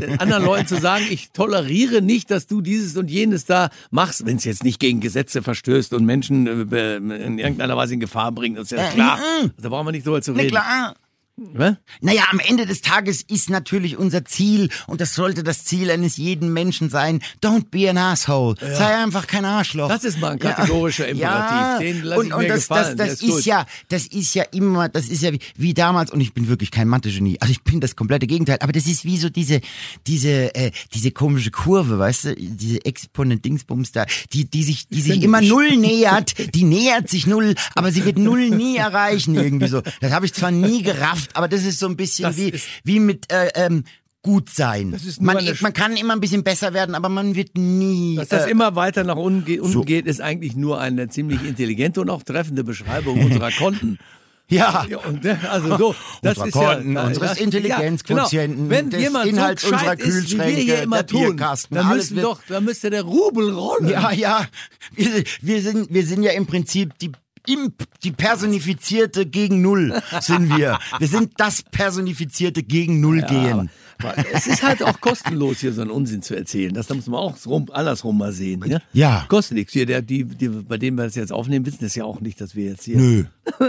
äh, 0.00 0.18
anderen 0.18 0.44
Leuten 0.44 0.66
zu 0.66 0.80
sagen, 0.80 1.04
ich 1.10 1.30
toleriere 1.30 2.02
nicht, 2.02 2.30
dass 2.30 2.46
du 2.46 2.60
dieses 2.60 2.96
und 2.96 3.10
jenes 3.10 3.44
da 3.44 3.67
machst, 3.90 4.24
wenn 4.26 4.36
es 4.36 4.44
jetzt 4.44 4.64
nicht 4.64 4.80
gegen 4.80 5.00
Gesetze 5.00 5.42
verstößt 5.42 5.92
und 5.94 6.04
Menschen 6.04 6.46
äh, 6.72 6.96
in 6.96 7.38
irgendeiner 7.38 7.76
Weise 7.76 7.94
in 7.94 8.00
Gefahr 8.00 8.32
bringt, 8.32 8.58
ist 8.58 8.70
ja 8.70 8.78
Äh, 8.88 8.92
klar. 8.94 9.18
mm. 9.18 9.50
Da 9.60 9.68
brauchen 9.68 9.86
wir 9.86 9.92
nicht 9.92 10.06
drüber 10.06 10.22
zu 10.22 10.32
reden. 10.32 10.50
klar. 10.50 10.94
Ne? 11.38 11.78
Naja, 12.00 12.24
am 12.32 12.40
Ende 12.40 12.66
des 12.66 12.80
Tages 12.80 13.22
ist 13.22 13.48
natürlich 13.48 13.96
unser 13.96 14.24
Ziel, 14.24 14.70
und 14.88 15.00
das 15.00 15.14
sollte 15.14 15.44
das 15.44 15.64
Ziel 15.64 15.88
eines 15.88 16.16
jeden 16.16 16.52
Menschen 16.52 16.90
sein, 16.90 17.20
don't 17.40 17.66
be 17.70 17.88
an 17.88 17.96
asshole. 17.96 18.56
Sei 18.58 18.96
einfach 18.96 19.28
kein 19.28 19.44
Arschloch. 19.44 19.88
Das 19.88 20.02
ist 20.02 20.18
mal 20.18 20.32
ein 20.32 20.40
kategorischer 20.40 21.06
Imperativ. 21.06 21.78
Den 21.78 22.02
lass 22.02 22.18
und, 22.18 22.26
ich 22.26 22.34
und 22.34 22.42
mir 22.42 22.48
das, 22.48 22.68
gefallen. 22.68 22.96
Das, 22.96 23.08
ist 23.08 23.22
das 23.22 23.28
ist 23.28 23.34
gut. 23.36 23.44
ja, 23.44 23.66
das 23.88 24.06
ist 24.08 24.34
ja 24.34 24.42
immer, 24.50 24.88
das 24.88 25.08
ist 25.08 25.22
ja 25.22 25.32
wie, 25.32 25.38
wie 25.56 25.74
damals, 25.74 26.10
und 26.10 26.20
ich 26.20 26.34
bin 26.34 26.48
wirklich 26.48 26.72
kein 26.72 26.88
Mathe-Genie, 26.88 27.36
also 27.40 27.52
ich 27.52 27.62
bin 27.62 27.80
das 27.80 27.94
komplette 27.94 28.26
Gegenteil, 28.26 28.58
aber 28.60 28.72
das 28.72 28.86
ist 28.86 29.04
wie 29.04 29.16
so 29.16 29.28
diese, 29.28 29.60
diese, 30.08 30.52
äh, 30.56 30.72
diese 30.92 31.12
komische 31.12 31.52
Kurve, 31.52 32.00
weißt 32.00 32.24
du, 32.24 32.34
diese 32.34 32.84
Exponent-Dingsbums 32.84 33.92
da, 33.92 34.06
die, 34.32 34.50
die 34.50 34.64
sich, 34.64 34.88
die 34.88 35.02
sich 35.02 35.22
immer 35.22 35.40
null 35.40 35.76
nähert, 35.76 36.34
die 36.54 36.64
nähert 36.64 37.08
sich 37.08 37.28
null, 37.28 37.54
aber 37.76 37.92
sie 37.92 38.04
wird 38.04 38.18
null 38.18 38.50
nie 38.50 38.76
erreichen 38.76 39.36
irgendwie 39.36 39.68
so. 39.68 39.82
Das 40.00 40.12
habe 40.12 40.26
ich 40.26 40.34
zwar 40.34 40.50
nie 40.50 40.82
gerafft, 40.82 41.27
aber 41.34 41.48
das 41.48 41.64
ist 41.64 41.78
so 41.78 41.86
ein 41.86 41.96
bisschen 41.96 42.24
Das 42.24 42.36
wie, 42.36 42.52
wie 42.84 43.00
mit, 43.00 43.32
äh, 43.32 43.50
ähm, 43.54 43.84
gut 44.22 44.50
sein. 44.50 44.94
Man, 45.20 45.38
man 45.60 45.72
kann 45.72 45.96
immer 45.96 46.12
ein 46.12 46.20
bisschen 46.20 46.42
besser 46.42 46.74
werden, 46.74 46.94
aber 46.94 47.08
man 47.08 47.34
wird 47.34 47.56
nie. 47.56 48.16
Dass 48.16 48.28
das 48.28 48.46
äh, 48.46 48.50
immer 48.50 48.74
weiter 48.74 49.04
nach 49.04 49.16
unten 49.16 49.44
geht, 49.44 49.60
unten 49.60 49.72
so. 49.72 49.80
geht, 49.82 50.06
ist 50.06 50.20
eigentlich 50.20 50.56
nur 50.56 50.80
eine 50.80 51.08
ziemlich 51.08 51.44
intelligente 51.44 52.00
und 52.00 52.10
auch 52.10 52.22
treffende 52.22 52.64
Beschreibung 52.64 53.24
unserer 53.24 53.50
Konten. 53.52 53.98
ja. 54.48 54.84
Ja, 54.88 54.98
und, 54.98 55.24
äh, 55.24 55.36
also 55.48 55.76
so, 55.78 55.94
das 56.22 56.36
ist 56.38 56.54
ja, 56.54 56.74
Konten, 56.74 56.96
äh, 56.96 57.00
unseres 57.00 57.30
das- 57.30 57.38
Intelligenzquotienten, 57.38 58.30
Ja, 58.38 58.46
genau. 58.46 58.70
Wenn 58.70 58.90
des 58.90 59.00
jemand 59.02 59.26
Inhalts 59.26 59.62
so 59.62 59.72
unserer 59.72 59.98
ist, 59.98 60.32
wie 60.32 60.38
wir 60.38 60.44
hier 60.44 60.54
Kühlschränke, 60.56 60.82
immer 60.82 60.96
der 60.96 61.06
tun, 61.06 61.20
Bierkasten, 61.20 61.74
dann, 61.76 61.88
müssen 61.88 62.20
doch, 62.20 62.40
dann 62.48 62.64
müsste 62.64 62.90
der 62.90 63.02
Rubel 63.02 63.50
rollen. 63.50 63.88
Ja, 63.88 64.10
ja. 64.12 64.46
Wir, 64.94 65.22
wir, 65.40 65.62
sind, 65.62 65.94
wir 65.94 66.04
sind 66.06 66.22
ja 66.22 66.32
im 66.32 66.46
Prinzip 66.46 66.98
die, 66.98 67.12
die 68.02 68.12
personifizierte 68.12 69.26
gegen 69.26 69.62
Null 69.62 70.00
sind 70.20 70.56
wir. 70.56 70.78
Wir 70.98 71.08
sind 71.08 71.32
das 71.38 71.62
personifizierte 71.62 72.62
gegen 72.62 73.00
Null 73.00 73.22
gehen. 73.22 73.58
Aber 73.58 73.68
es 74.32 74.46
ist 74.46 74.62
halt 74.62 74.82
auch 74.82 75.00
kostenlos, 75.00 75.58
hier 75.58 75.72
so 75.72 75.82
einen 75.82 75.90
Unsinn 75.90 76.22
zu 76.22 76.36
erzählen. 76.36 76.72
Das 76.74 76.88
muss 76.88 77.06
man 77.06 77.20
auch 77.20 77.34
rum, 77.46 77.66
andersrum 77.72 78.18
mal 78.18 78.32
sehen. 78.32 78.64
Ja. 78.66 78.78
Ja. 78.92 79.24
Kostet 79.28 79.56
nichts. 79.56 79.72
Hier, 79.72 79.86
der, 79.86 80.02
die, 80.02 80.24
die, 80.24 80.48
bei 80.48 80.78
denen 80.78 80.96
wir 80.96 81.04
das 81.04 81.14
jetzt 81.14 81.32
aufnehmen, 81.32 81.66
wissen 81.66 81.78
das 81.80 81.94
ja 81.94 82.04
auch 82.04 82.20
nicht, 82.20 82.40
dass 82.40 82.54
wir 82.54 82.66
jetzt 82.66 82.84
hier. 82.84 82.96
Nö. 82.98 83.24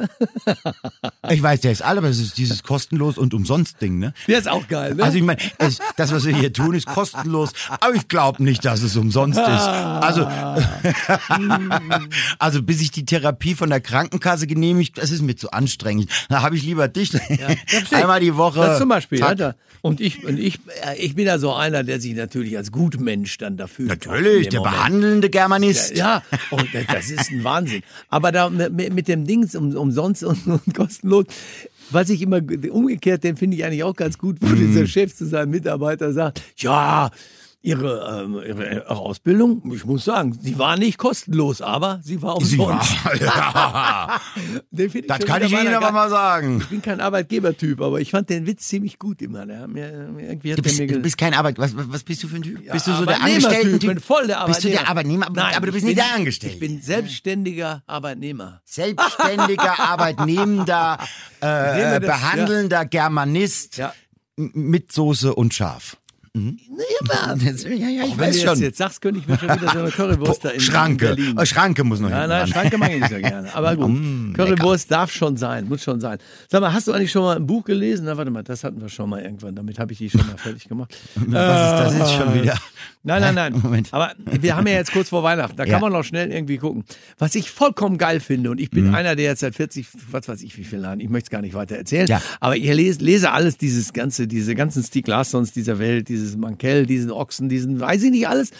Ich 1.29 1.43
weiß, 1.43 1.61
der 1.61 1.71
ist 1.71 1.83
alle, 1.83 1.99
aber 1.99 2.09
es 2.09 2.19
ist 2.19 2.37
dieses 2.37 2.63
kostenlos 2.63 3.17
und 3.17 3.33
umsonst 3.33 3.81
Ding, 3.81 3.99
ne? 3.99 4.13
Der 4.27 4.39
ist 4.39 4.47
auch 4.47 4.67
geil, 4.67 4.95
ne? 4.95 5.03
Also 5.03 5.17
ich 5.17 5.23
meine, 5.23 5.39
das, 5.95 6.11
was 6.11 6.25
wir 6.25 6.35
hier 6.35 6.51
tun, 6.51 6.73
ist 6.73 6.87
kostenlos, 6.87 7.51
aber 7.69 7.93
ich 7.93 8.07
glaube 8.07 8.43
nicht, 8.43 8.65
dass 8.65 8.81
es 8.81 8.95
umsonst 8.95 9.37
ist. 9.37 9.45
Also, 9.45 10.27
also 12.39 12.63
bis 12.63 12.81
ich 12.81 12.91
die 12.91 13.05
Therapie 13.05 13.53
von 13.53 13.69
der 13.69 13.81
Krankenkasse 13.81 14.47
genehmigt, 14.47 14.97
das 14.97 15.11
ist 15.11 15.21
mir 15.21 15.35
zu 15.35 15.51
anstrengend. 15.51 16.09
Da 16.29 16.41
habe 16.41 16.55
ich 16.55 16.63
lieber 16.63 16.87
dich 16.87 17.13
Ja, 17.13 17.19
einmal 17.91 18.19
die 18.19 18.35
Woche. 18.35 18.59
Das 18.59 18.79
zum 18.79 18.89
Beispiel, 18.89 19.19
da. 19.19 19.55
Und 19.81 20.01
ich 20.01 20.18
Und 20.25 20.39
ich, 20.39 20.55
äh, 20.85 20.97
ich 20.97 21.15
bin 21.15 21.25
ja 21.27 21.37
so 21.39 21.53
einer, 21.53 21.83
der 21.83 21.99
sich 21.99 22.13
natürlich 22.15 22.57
als 22.57 22.71
Gutmensch 22.71 23.37
dann 23.37 23.57
dafür. 23.57 23.87
Natürlich, 23.87 24.49
der 24.49 24.61
behandelnde 24.61 25.29
Germanist. 25.29 25.95
Ja, 25.95 26.23
und 26.51 26.67
das- 26.73 26.87
das 26.87 27.09
ist 27.09 27.31
ein 27.31 27.43
Wahnsinn. 27.43 27.81
Aber 28.09 28.31
da 28.31 28.49
mit, 28.49 29.07
dem 29.07 29.25
Dings 29.25 29.55
um, 29.55 29.75
umsonst 29.75 30.23
und, 30.23 30.45
und 30.47 30.73
kostenlos, 30.75 31.25
was 31.91 32.09
ich 32.09 32.21
immer 32.21 32.39
umgekehrt, 32.71 33.23
den 33.23 33.35
finde 33.37 33.57
ich 33.57 33.65
eigentlich 33.65 33.83
auch 33.83 33.95
ganz 33.95 34.17
gut, 34.17 34.37
wo 34.41 34.47
Mhm. 34.47 34.57
dieser 34.57 34.87
Chef 34.87 35.15
zu 35.15 35.25
seinem 35.25 35.49
Mitarbeiter 35.51 36.13
sagt, 36.13 36.41
ja, 36.57 37.09
Ihre, 37.61 38.21
ähm, 38.23 38.35
ihre, 38.35 38.73
ihre 38.73 38.89
Ausbildung, 38.89 39.69
ich 39.75 39.83
muss 39.83 40.05
sagen, 40.05 40.31
sie 40.41 40.57
war 40.57 40.77
nicht 40.77 40.97
kostenlos, 40.97 41.61
aber 41.61 41.99
sie 42.01 42.21
war 42.21 42.39
Sie 42.41 42.57
umsonst. 42.57 43.03
war, 43.03 43.15
ja, 43.21 44.21
das 45.07 45.19
kann 45.25 45.41
ich 45.43 45.51
Ihnen 45.51 45.73
aber 45.73 45.91
mal 45.91 46.09
sagen. 46.09 46.59
Ich 46.61 46.67
bin 46.67 46.81
kein 46.81 47.01
Arbeitgebertyp, 47.01 47.81
aber 47.81 47.99
ich 47.99 48.11
fand 48.11 48.29
den 48.29 48.47
Witz 48.47 48.65
ziemlich 48.69 48.97
gut 48.97 49.21
immer. 49.21 49.45
Der 49.45 49.59
hat 49.59 49.69
mir, 49.69 49.91
irgendwie 49.91 50.51
hat 50.53 50.59
Du 50.59 50.61
bist, 50.61 50.79
mir 50.79 50.87
du 50.87 50.99
bist 50.99 51.17
kein 51.17 51.33
Arbeit. 51.33 51.57
Was, 51.59 51.71
was 51.75 52.03
bist 52.03 52.23
du 52.23 52.29
für 52.29 52.37
ein 52.37 52.43
Typ? 52.43 52.63
Ja, 52.65 52.71
bist 52.71 52.87
du 52.87 52.93
so 52.93 53.03
der 53.03 53.15
Arbeitnehmertyp, 53.17 53.45
Angestellten-Typ? 53.49 53.89
bin 53.89 53.99
voll 53.99 54.27
der 54.27 54.45
Bist 54.45 54.63
du 54.63 54.69
der 54.69 54.87
Arbeitnehmer. 54.87 55.25
Arbeitnehmer? 55.27 55.45
Nein, 55.49 55.55
aber 55.57 55.65
du 55.65 55.71
bist 55.73 55.83
ich 55.83 55.89
nicht 55.89 55.97
bin- 55.97 56.05
der 56.05 56.15
Angestellte. 56.15 56.53
Ich 56.55 56.59
bin 56.61 56.81
selbstständiger 56.81 57.83
Arbeitnehmer. 57.87 58.61
Selbstständiger, 58.63 59.79
arbeitnehmender, 59.79 60.97
äh, 61.41 61.95
äh, 61.97 61.99
das, 61.99 62.09
behandelnder 62.09 62.85
Germanist 62.85 63.75
Ja. 63.75 63.93
mit 64.37 64.93
Soße 64.93 65.35
und 65.35 65.53
Schaf. 65.53 65.97
Ja, 66.35 67.35
Jetzt- 67.39 67.63
Ja, 67.65 67.71
ja, 67.73 68.03
ich 68.05 68.11
Wenn 68.17 68.27
weiß 68.27 68.35
du 68.35 68.41
jetzt, 68.41 68.43
schon. 68.49 68.59
jetzt 68.59 68.77
sagst, 68.77 69.01
könnte 69.01 69.19
ich 69.19 69.27
mir 69.27 69.37
schon 69.37 69.49
wieder 69.49 69.71
so 69.71 69.79
eine 69.79 69.89
Currywurst 69.89 70.45
da 70.45 70.49
in, 70.49 70.59
Schranke. 70.59 71.07
Berlin. 71.15 71.35
Oh, 71.39 71.45
Schranke 71.45 71.83
muss 71.83 71.99
noch 71.99 72.09
Nein, 72.09 72.29
nein, 72.29 72.41
ran. 72.41 72.47
Schranke 72.49 72.77
mag 72.77 72.91
ich 72.91 72.99
nicht 73.01 73.09
so 73.11 73.17
gerne. 73.17 73.53
Aber 73.55 73.75
gut, 73.75 73.89
Mm, 73.89 74.33
Currywurst 74.33 74.91
darf 74.91 75.11
schon 75.11 75.37
sein, 75.37 75.67
muss 75.67 75.83
schon 75.83 75.99
sein. 75.99 76.17
Sag 76.49 76.61
mal, 76.61 76.71
hast 76.73 76.87
du 76.87 76.93
eigentlich 76.93 77.11
schon 77.11 77.23
mal 77.23 77.35
ein 77.35 77.45
Buch 77.47 77.63
gelesen? 77.63 78.05
Na, 78.05 78.15
warte 78.17 78.31
mal, 78.31 78.43
das 78.43 78.63
hatten 78.63 78.79
wir 78.81 78.89
schon 78.89 79.09
mal 79.09 79.21
irgendwann. 79.21 79.55
Damit 79.55 79.79
habe 79.79 79.91
ich 79.93 79.97
die 79.97 80.09
schon 80.09 80.21
mal 80.27 80.37
fertig 80.37 80.67
gemacht. 80.67 80.95
Was 81.15 81.25
ist 81.25 81.97
das 81.97 81.97
jetzt 81.97 82.13
schon 82.13 82.33
wieder? 82.33 82.57
Nein, 83.01 83.21
nein, 83.21 83.33
nein. 83.35 83.53
Moment. 83.63 83.87
Aber 83.93 84.11
wir 84.25 84.57
haben 84.57 84.67
ja 84.67 84.73
jetzt 84.73 84.91
kurz 84.91 85.07
vor 85.09 85.23
Weihnachten. 85.23 85.55
Da 85.55 85.63
Ja. 85.69 85.73
kann 85.73 85.81
man 85.81 85.93
noch 85.93 86.03
schnell 86.03 86.31
irgendwie 86.31 86.57
gucken. 86.57 86.83
Was 87.17 87.33
ich 87.35 87.49
vollkommen 87.49 87.97
geil 87.97 88.19
finde, 88.19 88.51
und 88.51 88.59
ich 88.59 88.71
Mhm. 88.71 88.75
bin 88.75 88.95
einer, 88.95 89.15
der 89.15 89.25
jetzt 89.25 89.39
seit 89.39 89.55
40, 89.55 89.87
was 90.11 90.27
weiß 90.27 90.41
ich, 90.41 90.57
wie 90.57 90.65
vielen 90.65 90.83
Jahren, 90.83 90.99
ich 90.99 91.07
möchte 91.09 91.27
es 91.27 91.29
gar 91.29 91.41
nicht 91.41 91.53
weiter 91.53 91.77
erzählen, 91.77 92.07
Ja. 92.07 92.21
aber 92.41 92.57
ich 92.57 92.65
lese, 92.65 92.99
lese 93.03 93.31
alles, 93.31 93.57
dieses 93.57 93.93
ganze, 93.93 94.27
diese 94.27 94.53
ganzen 94.53 94.83
Stieg 94.83 95.07
Larssons 95.07 95.53
dieser 95.53 95.79
Welt, 95.79 96.09
dieses 96.09 96.35
Mankell, 96.35 96.85
diesen 96.85 97.09
Ochsen, 97.11 97.47
diesen, 97.47 97.79
weiß 97.79 98.03
ich 98.03 98.11
nicht 98.11 98.27
alles. 98.27 98.51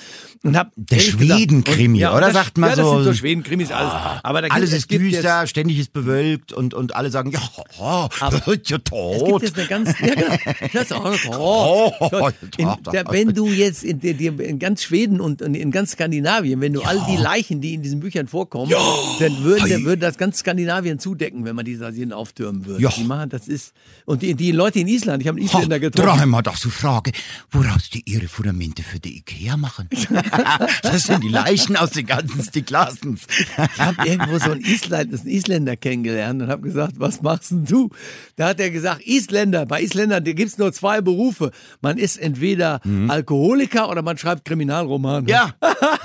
Und 0.43 0.55
hab 0.55 0.71
Der 0.77 0.99
Schwedenkrimi, 0.99 1.99
ja, 1.99 2.11
oder 2.15 2.27
das, 2.27 2.33
sagt 2.33 2.57
man 2.57 2.69
ja, 2.69 2.75
das 2.77 2.85
so? 2.85 2.95
sind 2.95 3.03
so 3.03 3.13
Schwedenkrimis, 3.13 3.71
alles. 3.71 3.91
Aber 4.23 4.41
da 4.41 4.47
gibt, 4.47 4.55
Alles 4.55 4.69
es 4.71 4.77
ist 4.79 4.87
gibt 4.87 5.03
jetzt- 5.03 5.15
düster, 5.17 5.47
ständig 5.47 5.79
ist 5.79 5.91
bewölkt 5.91 6.53
und, 6.53 6.73
und 6.73 6.95
alle 6.95 7.09
sagen, 7.11 7.31
ja, 7.31 7.41
oh, 7.79 8.07
ja 8.21 8.29
Es 8.29 8.45
gibt 8.45 8.85
tot. 8.87 9.41
jetzt 9.43 9.57
eine 9.59 9.67
ganz, 9.67 9.99
ja, 9.99 10.15
genau, 10.15 10.35
das 10.73 10.91
oh, 10.93 11.91
Oh, 12.01 12.29
in, 12.57 12.69
der, 12.93 13.05
wenn 13.09 13.33
du 13.33 13.47
jetzt 13.47 13.83
in, 13.83 13.99
in 14.45 14.59
ganz 14.59 14.83
Schweden 14.83 15.19
und 15.19 15.41
in, 15.41 15.71
ganz 15.71 15.91
Skandinavien, 15.91 16.61
wenn 16.61 16.73
du 16.73 16.81
all 16.81 16.99
die 17.09 17.17
Leichen, 17.17 17.61
die 17.61 17.73
in 17.73 17.81
diesen 17.81 17.99
Büchern 17.99 18.27
vorkommen, 18.27 18.71
dann 19.19 19.43
würde, 19.43 19.65
Hey. 19.65 19.83
würde 19.85 20.01
das 20.01 20.17
ganz 20.17 20.39
Skandinavien 20.39 20.99
zudecken, 20.99 21.45
wenn 21.45 21.55
man 21.55 21.65
die 21.65 21.75
Sardinen 21.75 22.13
auftürmen 22.13 22.65
würde. 22.65 22.81
Ja. 22.81 22.89
Die 22.89 23.03
machen, 23.03 23.29
das 23.29 23.47
ist, 23.47 23.73
und 24.05 24.21
die, 24.21 24.33
die 24.35 24.51
Leute 24.51 24.79
in 24.79 24.87
Island, 24.87 25.21
ich 25.21 25.27
habe 25.27 25.37
einen 25.37 25.47
Isländer 25.47 25.75
Ha, 25.75 25.79
getroffen. 25.79 26.17
Dreimal 26.17 26.43
darfst 26.43 26.65
du 26.65 26.69
fragen, 26.69 27.11
woraus 27.51 27.89
die 27.89 28.03
ihre 28.05 28.27
Fundamente 28.27 28.83
für 28.83 28.99
die 28.99 29.17
Ikea 29.17 29.57
machen. 29.57 29.89
das 30.83 31.03
sind 31.03 31.23
die 31.23 31.29
Leichen 31.29 31.75
aus 31.75 31.91
den 31.91 32.05
ganzen 32.05 32.43
Stieg 32.43 32.69
Larsens. 32.69 33.27
Ich 33.57 33.79
habe 33.79 34.07
irgendwo 34.07 34.37
so 34.37 34.51
einen, 34.51 34.61
Island, 34.61 35.13
einen 35.13 35.27
Isländer 35.27 35.75
kennengelernt 35.75 36.41
und 36.41 36.49
habe 36.49 36.61
gesagt, 36.61 36.93
was 36.97 37.21
machst 37.21 37.51
denn 37.51 37.65
du? 37.65 37.89
Da 38.35 38.49
hat 38.49 38.59
er 38.59 38.69
gesagt, 38.69 39.05
Isländer, 39.05 39.65
bei 39.65 39.81
Isländern 39.81 40.23
gibt 40.23 40.39
es 40.39 40.57
nur 40.57 40.71
zwei 40.73 41.01
Berufe. 41.01 41.51
Man 41.81 41.97
ist 41.97 42.17
entweder 42.17 42.81
Alkoholiker 43.07 43.89
oder 43.89 44.01
man 44.01 44.17
schreibt 44.19 44.45
Kriminalromane. 44.45 45.29
Ja, 45.29 45.53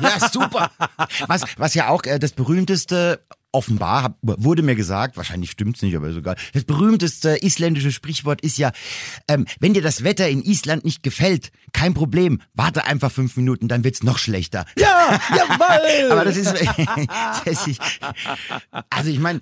ja, 0.01 0.29
super. 0.31 0.71
Was, 1.27 1.45
was 1.57 1.75
ja 1.75 1.89
auch 1.89 2.05
äh, 2.05 2.19
das 2.19 2.33
berühmteste 2.33 3.21
offenbar 3.55 4.03
hab, 4.03 4.19
wurde 4.23 4.63
mir 4.63 4.75
gesagt, 4.75 5.17
wahrscheinlich 5.17 5.53
stimmt's 5.53 5.81
nicht, 5.81 5.95
aber 5.97 6.13
sogar 6.13 6.35
das 6.53 6.65
berühmteste 6.65 7.37
isländische 7.41 7.93
Sprichwort 7.93 8.41
ist 8.41 8.59
ja, 8.59 8.73
ähm, 9.29 9.47
wenn 9.61 9.75
dir 9.75 9.83
das 9.83 10.03
Wetter 10.03 10.29
in 10.29 10.43
Island 10.43 10.85
nicht 10.85 11.03
gefällt, 11.03 11.53
kein 11.73 11.95
Problem, 11.95 12.41
warte 12.53 12.85
einfach 12.85 13.13
fünf 13.13 13.37
Minuten, 13.37 13.69
dann 13.69 13.85
wird's 13.85 14.03
noch 14.03 14.19
schlechter. 14.19 14.67
Ja, 14.77 15.21
jawoll! 15.31 16.11
Aber 16.11 16.25
das 16.25 16.37
ist, 16.37 16.53
das 17.45 17.67
ist 17.67 17.81
also 18.91 19.11
ich 19.11 19.21
meine, 19.21 19.41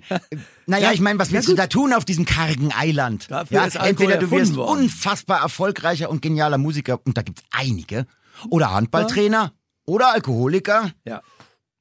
naja, 0.67 0.91
ich 0.91 1.01
meine, 1.01 1.17
was 1.17 1.31
willst 1.31 1.49
du 1.49 1.55
da 1.55 1.67
tun 1.67 1.91
auf 1.91 2.05
diesem 2.05 2.25
kargen 2.25 2.71
Eiland? 2.71 3.29
Dafür 3.31 3.67
ja, 3.67 3.85
entweder 3.85 4.17
du 4.17 4.29
wirst 4.29 4.55
worden. 4.55 4.83
unfassbar 4.83 5.41
erfolgreicher 5.41 6.09
und 6.09 6.21
genialer 6.21 6.59
Musiker 6.59 6.99
und 7.03 7.17
da 7.17 7.23
gibt's 7.23 7.43
einige, 7.51 8.05
oder 8.49 8.71
Handballtrainer, 8.71 9.53
oder 9.85 10.13
Alkoholiker, 10.13 10.91
ja. 11.05 11.21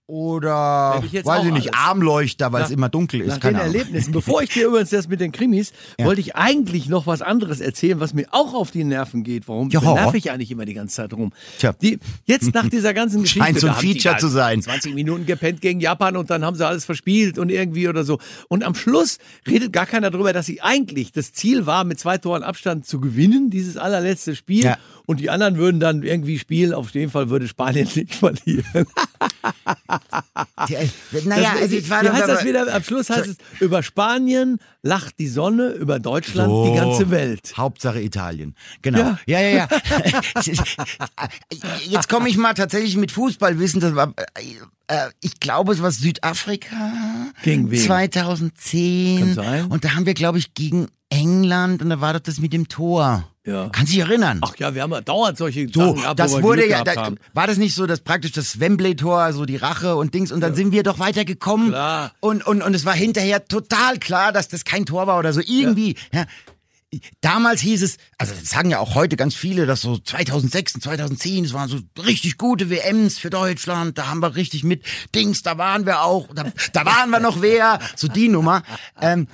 oder 0.06 1.02
ich 1.04 1.24
weiß 1.24 1.46
ich 1.46 1.52
nicht, 1.52 1.74
alles. 1.74 1.86
Armleuchter, 1.86 2.52
weil 2.52 2.64
es 2.64 2.70
immer 2.70 2.88
dunkel 2.88 3.20
ist. 3.22 3.28
Nach 3.28 3.34
den 3.36 3.40
keine 3.40 3.60
Ahnung. 3.62 3.74
Erlebnissen, 3.74 4.12
bevor 4.12 4.42
ich 4.42 4.50
dir 4.50 4.66
übrigens 4.66 4.90
das 4.90 5.08
mit 5.08 5.20
den 5.20 5.32
Krimis, 5.32 5.72
wollte 5.98 6.20
ich 6.20 6.34
eigentlich 6.36 6.88
noch 6.88 7.06
was 7.06 7.22
anderes 7.22 7.60
erzählen, 7.60 8.00
was 8.00 8.12
mir 8.12 8.26
auch 8.32 8.52
auf 8.52 8.70
die 8.72 8.84
Nerven 8.84 9.22
geht. 9.22 9.48
Warum 9.48 9.70
Ja. 9.70 9.80
nerv 9.80 10.14
ich 10.14 10.30
eigentlich 10.30 10.50
immer 10.50 10.64
die 10.64 10.74
ganze 10.74 10.96
Zeit 10.96 11.12
rum? 11.14 11.32
Tja. 11.58 11.72
Die, 11.80 11.98
jetzt 12.26 12.52
nach 12.52 12.68
dieser 12.68 12.92
ganzen 12.92 13.22
Geschichte. 13.22 13.44
Scheint 13.44 13.60
so 13.60 13.68
ein 13.68 13.74
Feature 13.74 14.16
zu 14.18 14.28
sein. 14.28 14.60
20 14.60 14.94
Minuten 14.94 15.24
gepennt 15.24 15.60
gegen 15.60 15.80
Japan 15.80 16.16
und 16.16 16.28
dann 16.28 16.44
haben 16.44 16.56
sie 16.56 16.66
alles 16.66 16.84
verspielt 16.84 17.38
und 17.38 17.50
irgendwie 17.50 17.88
oder 17.88 18.04
so. 18.04 18.18
Und 18.48 18.64
am 18.64 18.74
Schluss 18.74 19.18
redet 19.48 19.72
gar 19.72 19.86
keiner 19.86 20.10
darüber, 20.10 20.32
dass 20.32 20.46
sie 20.46 20.60
eigentlich 20.60 21.12
das 21.12 21.32
Ziel 21.32 21.64
war, 21.64 21.84
mit 21.84 21.98
zwei 22.00 22.18
Toren 22.18 22.42
Abstand 22.42 22.86
zu 22.86 23.00
gewinnen, 23.00 23.48
dieses 23.50 23.76
allerletzte 23.76 24.34
Spiel. 24.36 24.64
Ja. 24.64 24.78
Und 25.06 25.18
die 25.20 25.30
anderen 25.30 25.56
würden 25.56 25.80
dann 25.80 26.02
irgendwie 26.04 26.38
spielen. 26.38 26.72
Auf 26.74 26.90
jeden 26.90 27.10
Fall 27.10 27.28
würde 27.28 27.48
Spanien 27.48 27.88
nicht 27.94 28.14
verlieren. 28.14 28.64
Äh, 28.74 28.84
Naja, 31.24 31.52
Das- 31.54 31.62
also 31.62 31.76
ich 31.76 31.90
war 31.90 32.02
wie 32.04 32.08
heißt 32.10 32.28
das 32.28 32.44
wieder? 32.44 32.72
Am 32.74 32.82
Schluss 32.82 33.10
heißt 33.10 33.26
es, 33.26 33.36
über 33.60 33.82
Spanien 33.82 34.58
lacht 34.82 35.18
die 35.18 35.28
Sonne, 35.28 35.68
über 35.70 35.98
Deutschland 35.98 36.66
die 36.68 36.74
ganze 36.76 37.10
Welt. 37.10 37.54
Hauptsache 37.56 38.00
Italien. 38.00 38.54
Genau. 38.82 38.98
Ja. 39.00 39.18
Ja, 39.26 39.40
ja, 39.40 39.50
ja. 39.50 39.68
Jetzt 41.88 42.08
komme 42.08 42.28
ich 42.28 42.36
mal 42.36 42.54
tatsächlich 42.54 42.96
mit 42.96 43.10
Fußballwissen. 43.12 43.80
Das 43.80 43.94
war, 43.94 44.12
äh, 44.88 45.08
ich 45.20 45.40
glaube, 45.40 45.72
es 45.72 45.82
war 45.82 45.90
Südafrika. 45.90 46.76
Gegen 47.42 47.70
wen? 47.70 47.80
2010. 47.80 49.18
Kann 49.20 49.34
sein. 49.34 49.64
Und 49.66 49.84
da 49.84 49.94
haben 49.94 50.06
wir, 50.06 50.14
glaube 50.14 50.38
ich, 50.38 50.54
gegen 50.54 50.88
England 51.10 51.82
und 51.82 51.90
da 51.90 52.00
war 52.00 52.14
doch 52.14 52.20
das 52.20 52.40
mit 52.40 52.52
dem 52.52 52.68
Tor. 52.68 53.28
Ja. 53.44 53.70
Kannst 53.72 53.92
dich 53.92 53.98
erinnern? 54.00 54.38
Ach 54.42 54.54
ja, 54.56 54.74
wir 54.74 54.82
haben 54.82 54.92
ja 54.92 55.00
dauernd 55.00 55.36
solche 55.36 55.66
So, 55.68 55.96
Sachen 55.96 56.10
wo 56.10 56.14
das 56.14 56.32
wir 56.32 56.42
wurde 56.42 56.68
ja, 56.68 56.84
da, 56.84 56.94
haben. 56.94 57.18
war 57.34 57.48
das 57.48 57.56
nicht 57.56 57.74
so, 57.74 57.86
dass 57.86 58.00
praktisch 58.00 58.30
das 58.32 58.60
Wembley-Tor, 58.60 59.32
so 59.32 59.44
die 59.46 59.56
Rache 59.56 59.96
und 59.96 60.14
Dings, 60.14 60.30
und 60.30 60.40
dann 60.40 60.54
sind 60.54 60.70
wir 60.70 60.84
doch 60.84 61.00
weitergekommen. 61.00 61.70
Klar. 61.70 62.12
Und, 62.20 62.46
und, 62.46 62.62
und 62.62 62.74
es 62.74 62.84
war 62.84 62.94
hinterher 62.94 63.44
total 63.44 63.98
klar, 63.98 64.32
dass 64.32 64.46
das 64.46 64.64
kein 64.64 64.86
Tor 64.86 65.08
war 65.08 65.18
oder 65.18 65.32
so 65.32 65.40
irgendwie. 65.44 65.96
Ja. 66.12 66.26
Damals 67.22 67.62
hieß 67.62 67.82
es, 67.82 67.96
also 68.18 68.34
das 68.34 68.50
sagen 68.50 68.68
ja 68.68 68.78
auch 68.78 68.94
heute 68.94 69.16
ganz 69.16 69.34
viele, 69.34 69.64
dass 69.64 69.80
so 69.80 69.96
2006 69.96 70.74
und 70.74 70.82
2010, 70.82 71.46
es 71.46 71.54
waren 71.54 71.68
so 71.68 71.78
richtig 72.04 72.36
gute 72.36 72.68
WMs 72.68 73.18
für 73.18 73.30
Deutschland, 73.30 73.96
da 73.96 74.08
haben 74.08 74.20
wir 74.20 74.36
richtig 74.36 74.62
mit 74.62 74.84
Dings, 75.14 75.42
da 75.42 75.56
waren 75.56 75.86
wir 75.86 76.02
auch, 76.02 76.28
da, 76.34 76.52
da 76.74 76.84
waren 76.84 77.08
wir 77.08 77.18
noch 77.18 77.40
wer, 77.40 77.78
so 77.96 78.08
die 78.08 78.28
Nummer. 78.28 78.62
Ähm, 79.00 79.26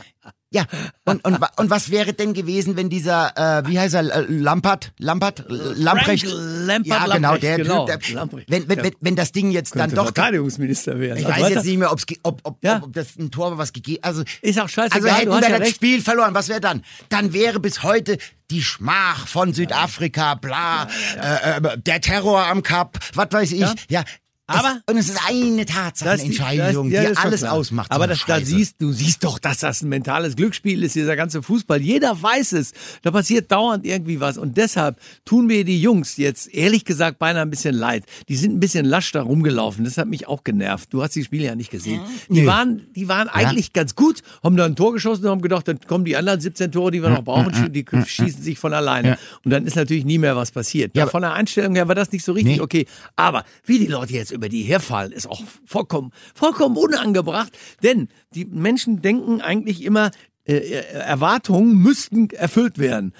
ja, 0.51 0.65
und, 1.05 1.25
und, 1.25 1.39
und 1.57 1.69
was 1.71 1.91
wäre 1.91 2.15
denn 2.15 2.33
gewesen, 2.33 2.77
wenn 2.77 2.89
dieser, 2.89 3.33
äh, 3.37 3.69
wie 3.69 3.79
heißt 3.79 3.95
er, 3.95 4.03
Lampert, 4.03 4.93
Lampert, 4.99 5.45
Lamprecht? 5.49 6.25
Lampert, 6.27 6.87
ja, 6.87 6.99
genau, 7.05 7.17
Lamprecht, 7.33 7.43
der 7.43 7.57
genau, 7.59 7.87
Typ, 7.87 8.01
der, 8.03 8.15
Lamprecht. 8.15 8.51
wenn, 8.51 8.69
wenn, 8.69 8.83
wenn, 8.83 8.93
wenn 9.01 9.17
das 9.17 9.33
Ding 9.33 9.51
jetzt 9.51 9.77
dann 9.77 9.91
doch 9.95 10.05
Verteidigungsminister 10.07 10.99
werden. 10.99 11.19
ich 11.19 11.27
Aber 11.27 11.35
weiß 11.35 11.43
weiter. 11.43 11.55
jetzt 11.57 11.65
nicht 11.67 11.79
mehr, 11.79 11.93
ob, 11.93 12.01
ob, 12.45 12.65
Ja. 12.65 12.81
ob 12.83 12.93
das 12.95 13.17
ein 13.19 13.31
Tor 13.31 13.51
war, 13.51 13.59
was 13.59 13.73
gegeben 13.75 14.03
Also, 14.03 14.23
Ist 14.41 14.59
auch 14.59 14.69
scheißegal, 14.69 15.03
Also 15.11 15.19
hätten 15.21 15.31
wir 15.31 15.41
ja 15.43 15.59
das 15.59 15.61
recht. 15.69 15.77
Spiel 15.77 16.01
verloren, 16.03 16.33
was 16.35 16.49
wäre 16.49 16.61
dann? 16.61 16.83
Dann 17.11 17.33
wäre 17.35 17.61
bis 17.61 17.83
heute 17.83 18.17
die 18.51 18.63
Schmach 18.63 19.27
von 19.29 19.53
Südafrika, 19.53 20.35
bla, 20.37 20.89
Äh, 21.21 21.59
äh, 21.59 21.79
der 21.79 22.01
Terror 22.01 22.47
am 22.47 22.63
Kap, 22.63 22.99
was 23.15 23.29
weiß 23.31 23.53
ich. 23.53 23.67
Ja. 23.91 24.03
Aber- 24.49 24.81
es, 24.87 24.93
und 24.93 24.99
es 24.99 25.09
ist 25.11 25.21
eine 25.29 25.65
Tatsachenentscheidung, 25.67 26.91
das- 26.91 26.95
ja, 26.95 27.01
die 27.01 27.07
das 27.09 27.13
ist 27.13 27.19
schon 27.21 27.27
alles 27.29 27.45
ausmacht. 27.45 27.91
Aber 27.93 28.07
das, 28.07 28.25
da 28.27 28.41
siehst, 28.41 28.77
du 28.81 28.93
siehst 28.93 29.23
doch, 29.25 29.39
dass 29.39 29.59
das 29.59 29.83
ein 29.83 29.89
mentales 29.89 30.37
Glücksspiel 30.37 30.83
ist, 30.83 30.95
dieser 30.97 31.17
ganze 31.17 31.43
Fußball. 31.43 31.81
Jeder 31.81 32.21
weiß 32.21 32.53
es. 32.53 32.73
Da 33.03 33.11
passiert 33.11 33.51
dauernd 33.53 33.85
irgendwie 33.87 34.21
was. 34.21 34.39
Und 34.39 34.57
deshalb 34.57 34.99
tun 35.25 35.47
mir 35.47 35.65
die 35.65 35.81
Jungs 35.81 36.17
jetzt 36.17 36.53
ehrlich 36.55 36.85
gesagt 36.85 37.19
beinahe 37.19 37.43
ein 37.43 37.51
bisschen 37.51 37.75
leid. 37.75 38.05
Die 38.29 38.37
sind 38.37 38.55
ein 38.55 38.61
bisschen 38.61 38.85
lasch 38.87 39.13
da 39.13 39.23
rumgelaufen. 39.23 39.85
Das 39.85 39.99
hat 39.99 40.09
mich 40.09 40.27
auch 40.29 40.45
genervt. 40.45 40.93
Du 40.93 41.03
hast 41.03 41.15
die 41.15 41.25
Spiele 41.25 41.45
ja 41.47 41.55
nicht 41.55 41.71
gesehen. 41.71 42.01
Die 42.29 42.41
Nee. 42.41 42.47
waren, 42.47 42.83
die 42.95 43.09
waren 43.09 43.29
eigentlich 43.29 43.73
ganz 43.73 43.95
gut, 43.95 44.23
haben 44.43 44.57
da 44.57 44.65
ein 44.65 44.77
Tor 44.77 44.93
geschossen 44.93 45.25
und 45.25 45.31
haben 45.31 45.43
gedacht, 45.43 45.69
dann 45.69 45.81
kommen 45.81 46.05
die 46.05 46.17
anderen 46.17 46.41
17 46.41 46.73
Tore, 46.73 46.91
die 46.91 47.03
wir 47.03 47.11
noch 47.11 47.23
brauchen, 47.25 47.73
die 47.73 47.85
schießen 48.07 48.43
sich 48.43 48.59
von 48.59 48.73
alleine. 48.73 49.19
Und 49.45 49.51
dann 49.51 49.67
ist 49.67 49.77
natürlich 49.77 50.05
nie 50.05 50.19
mehr 50.19 50.37
was 50.37 50.51
passiert. 50.51 50.97
Ja, 50.97 51.05
Ja, 51.05 51.11
von 51.11 51.23
der 51.23 51.33
Einstellung 51.33 51.75
her 51.75 51.87
war 51.89 51.95
das 51.95 52.13
nicht 52.13 52.25
so 52.25 52.33
richtig 52.33 52.57
Nee. 52.57 52.61
okay. 52.63 52.87
Aber 53.17 53.45
wie 53.65 53.79
die 53.79 53.87
Leute 53.87 54.13
jetzt 54.15 54.33
über 54.39 54.49
die 54.49 54.63
herfallen, 54.63 55.13
ist 55.13 55.29
auch 55.29 55.43
vollkommen, 55.67 56.13
vollkommen 56.35 56.77
unangebracht. 56.77 57.53
Denn 57.83 58.09
die 58.35 58.45
Menschen 58.45 59.03
denken 59.03 59.41
eigentlich 59.41 59.85
immer, 59.85 60.11
äh, 60.45 60.55
Erwartungen 60.95 61.77
müssten 61.77 62.31
erfüllt 62.31 62.79
werden. 62.79 63.13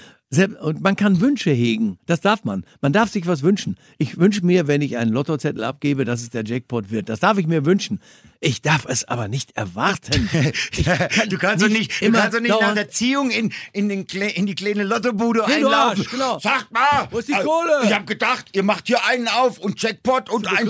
Und 0.61 0.83
man 0.83 0.95
kann 0.95 1.23
Wünsche 1.23 1.51
hegen. 1.51 1.99
Das 2.05 2.21
darf 2.21 2.45
man. 2.45 2.67
Man 2.83 2.93
darf 2.93 3.11
sich 3.11 3.27
was 3.27 3.43
wünschen. 3.43 3.77
Ich 3.97 4.19
wünsche 4.19 4.45
mir, 4.45 4.67
wenn 4.67 4.83
ich 4.83 4.99
einen 4.99 5.11
Lottozettel 5.11 5.65
abgebe, 5.65 6.05
dass 6.05 6.21
es 6.21 6.29
der 6.29 6.45
Jackpot 6.45 6.91
wird. 6.91 7.09
Das 7.09 7.21
darf 7.21 7.39
ich 7.39 7.47
mir 7.47 7.65
wünschen. 7.65 7.99
Ich 8.41 8.61
darf 8.61 8.85
es 8.87 9.09
aber 9.09 9.27
nicht 9.27 9.57
erwarten. 9.57 10.29
Kann 10.85 11.29
du 11.31 11.39
kannst 11.39 11.65
doch 11.65 11.71
nicht, 11.71 12.01
du 12.01 12.05
immer 12.05 12.19
kannst 12.19 12.37
doch 12.37 12.41
nicht 12.43 12.61
nach 12.61 12.75
der 12.75 12.91
Ziehung 12.91 13.31
in, 13.31 13.53
in, 13.73 13.89
den, 13.89 14.05
in 14.05 14.45
die 14.45 14.55
kleine 14.55 14.85
Lottobude 14.85 15.45
Hey, 15.47 15.63
du 15.63 15.69
einlaufen. 15.69 16.01
Arsch, 16.01 16.11
genau. 16.11 16.39
Sagt 16.39 16.73
mal, 16.73 17.09
Wo 17.11 17.19
ist 17.19 17.29
die 17.29 17.33
äh, 17.33 17.43
Kohle? 17.43 17.81
Ich 17.85 17.93
hab 17.93 18.07
gedacht, 18.07 18.51
ihr 18.53 18.63
macht 18.63 18.87
hier 18.87 19.05
einen 19.07 19.29
auf 19.29 19.59
und 19.59 19.81
Jackpot 19.81 20.29
und 20.29 20.47
ein. 20.47 20.69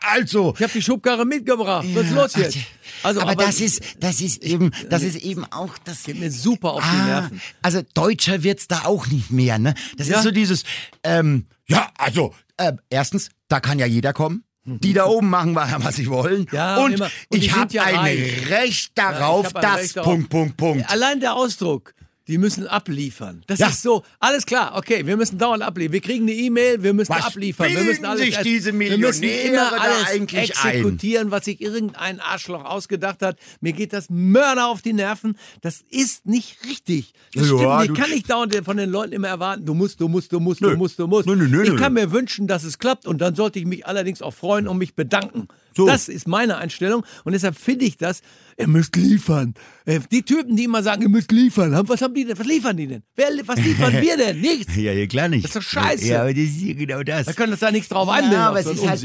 Also. 0.00 0.54
Ich 0.56 0.62
habe 0.62 0.72
die 0.72 0.82
Schubkarre 0.82 1.26
mitgebracht. 1.26 1.86
Was 1.92 2.06
ist 2.06 2.14
los 2.14 2.34
jetzt? 2.36 2.58
Also, 3.04 3.20
aber, 3.20 3.34
das 3.36 3.60
ist, 3.60 3.82
das 4.00 4.20
ist 4.20 4.42
eben, 4.42 4.70
das 4.90 5.02
ist 5.02 5.16
eben 5.16 5.44
auch 5.52 5.76
das. 5.84 6.04
Geht 6.04 6.18
mir 6.18 6.30
super 6.30 6.72
auf 6.72 6.84
die 6.84 6.96
Nerven. 7.08 7.40
Also 7.62 7.82
deutscher 7.94 8.42
wird's 8.42 8.66
da 8.68 8.82
auch 8.84 9.06
nicht 9.08 9.30
mehr, 9.30 9.58
ne? 9.58 9.74
Das 9.96 10.08
Ja. 10.08 10.16
ist 10.18 10.22
so 10.24 10.30
dieses, 10.30 10.64
ähm, 11.02 11.46
ja, 11.66 11.90
also, 11.98 12.34
äh, 12.56 12.72
erstens, 12.90 13.28
da 13.48 13.60
kann 13.60 13.78
ja 13.78 13.86
jeder 13.86 14.12
kommen. 14.12 14.44
Die 14.66 14.94
da 14.94 15.04
oben 15.04 15.28
machen, 15.28 15.54
was 15.54 15.96
sie 15.96 16.06
wollen. 16.08 16.46
Ja, 16.50 16.78
und. 16.78 16.98
Und 16.98 17.10
ich 17.30 17.52
habe 17.54 17.70
ja 17.74 17.82
ein 17.82 17.96
reich. 17.96 18.48
Recht 18.48 18.92
Ja, 18.96 19.12
darauf, 19.12 19.48
ich 19.48 19.54
hab 19.54 19.56
ein 19.56 19.62
dass 19.62 19.80
Recht. 19.82 20.02
Punkt, 20.02 20.30
Punkt, 20.30 20.56
Punkt. 20.56 20.90
Allein 20.90 21.20
der 21.20 21.34
Ausdruck. 21.34 21.94
Die 22.26 22.38
müssen 22.38 22.66
abliefern. 22.66 23.42
Das 23.46 23.58
Ja. 23.58 23.68
ist 23.68 23.82
so, 23.82 24.02
alles 24.18 24.46
klar, 24.46 24.72
okay, 24.76 25.06
wir 25.06 25.18
müssen 25.18 25.36
dauernd 25.36 25.62
abliefern. 25.62 25.92
Wir 25.92 26.00
kriegen 26.00 26.22
eine 26.24 26.32
E-Mail, 26.32 26.82
wir 26.82 26.94
müssen 26.94 27.10
Was 27.14 27.26
abliefern. 27.26 27.68
Wir 27.70 27.82
müssen 27.82 28.06
alles 28.06 28.24
sich 28.24 28.38
diese 28.38 28.72
wir 28.78 28.96
müssen 28.96 29.20
Millionäre 29.20 29.48
immer 29.48 29.70
da 29.70 29.76
alles 29.76 30.06
eigentlich 30.08 30.56
ein? 30.64 30.70
exekutieren, 30.70 31.30
was 31.30 31.44
sich 31.44 31.60
irgendein 31.60 32.20
Arschloch 32.20 32.64
ausgedacht 32.64 33.20
hat. 33.20 33.38
Mir 33.60 33.72
geht 33.74 33.92
das 33.92 34.08
Mörder 34.08 34.68
auf 34.68 34.80
die 34.80 34.94
Nerven. 34.94 35.36
Das 35.60 35.82
ist 35.90 36.24
nicht 36.24 36.64
richtig. 36.64 37.12
Das 37.34 37.42
Ja, 37.42 37.56
stimmt 37.58 37.60
nicht. 37.78 37.88
du- 37.90 37.92
Ich 37.94 38.00
kann 38.00 38.10
nicht 38.10 38.30
dauernd 38.30 38.54
von 38.64 38.76
den 38.78 38.88
Leuten 38.90 39.12
immer 39.12 39.28
erwarten, 39.28 39.66
du 39.66 39.74
musst, 39.74 40.00
du 40.00 40.08
musst, 40.08 40.32
du 40.32 40.40
musst, 40.40 40.62
du 40.62 40.70
Nö. 40.70 40.76
musst, 40.76 40.98
du 40.98 41.06
musst. 41.06 41.26
Nö, 41.26 41.36
nö, 41.36 41.62
ich 41.62 41.76
kann 41.76 41.92
mir 41.92 42.10
wünschen, 42.10 42.46
dass 42.46 42.64
es 42.64 42.78
klappt 42.78 43.06
und 43.06 43.18
dann 43.20 43.34
sollte 43.34 43.58
ich 43.58 43.66
mich 43.66 43.86
allerdings 43.86 44.22
auch 44.22 44.32
freuen 44.32 44.66
und 44.66 44.78
mich 44.78 44.94
bedanken. 44.94 45.48
So. 45.76 45.86
Das 45.86 46.08
ist 46.08 46.28
meine 46.28 46.56
Einstellung 46.58 47.04
und 47.24 47.32
deshalb 47.32 47.56
finde 47.58 47.84
ich 47.84 47.96
das, 47.96 48.20
ihr 48.56 48.68
müsst 48.68 48.94
liefern. 48.96 49.54
Äh, 49.84 50.00
Die 50.10 50.22
Typen, 50.22 50.56
die 50.56 50.64
immer 50.64 50.82
sagen, 50.82 51.02
ihr 51.02 51.08
müsst 51.08 51.32
liefern, 51.32 51.76
was 51.88 52.00
haben 52.00 52.14
die 52.14 52.24
denn? 52.24 52.38
Was 52.38 52.46
liefern 52.46 52.76
die 52.76 52.86
denn? 52.86 53.02
Wer, 53.16 53.28
was 53.46 53.56
liefern 53.58 53.92
wir 54.00 54.16
denn? 54.16 54.40
Nichts. 54.40 54.76
Ja, 54.76 54.92
ja, 54.92 55.06
klar 55.06 55.28
nicht. 55.28 55.44
Das 55.44 55.50
ist 55.50 55.56
doch 55.56 55.62
scheiße. 55.62 56.06
Ja, 56.06 56.20
aber 56.22 56.32
das 56.32 56.42
ist 56.44 56.60
ja 56.62 56.74
genau 56.74 57.02
das. 57.02 57.26
Da 57.26 57.32
können 57.32 57.52
uns 57.52 57.60
da 57.60 57.70
nichts 57.70 57.88
drauf 57.88 58.06
ja, 58.08 58.48
aber 58.48 58.60
auf 58.60 58.66
es 58.66 58.72
ist 58.72 58.88
halt, 58.88 59.02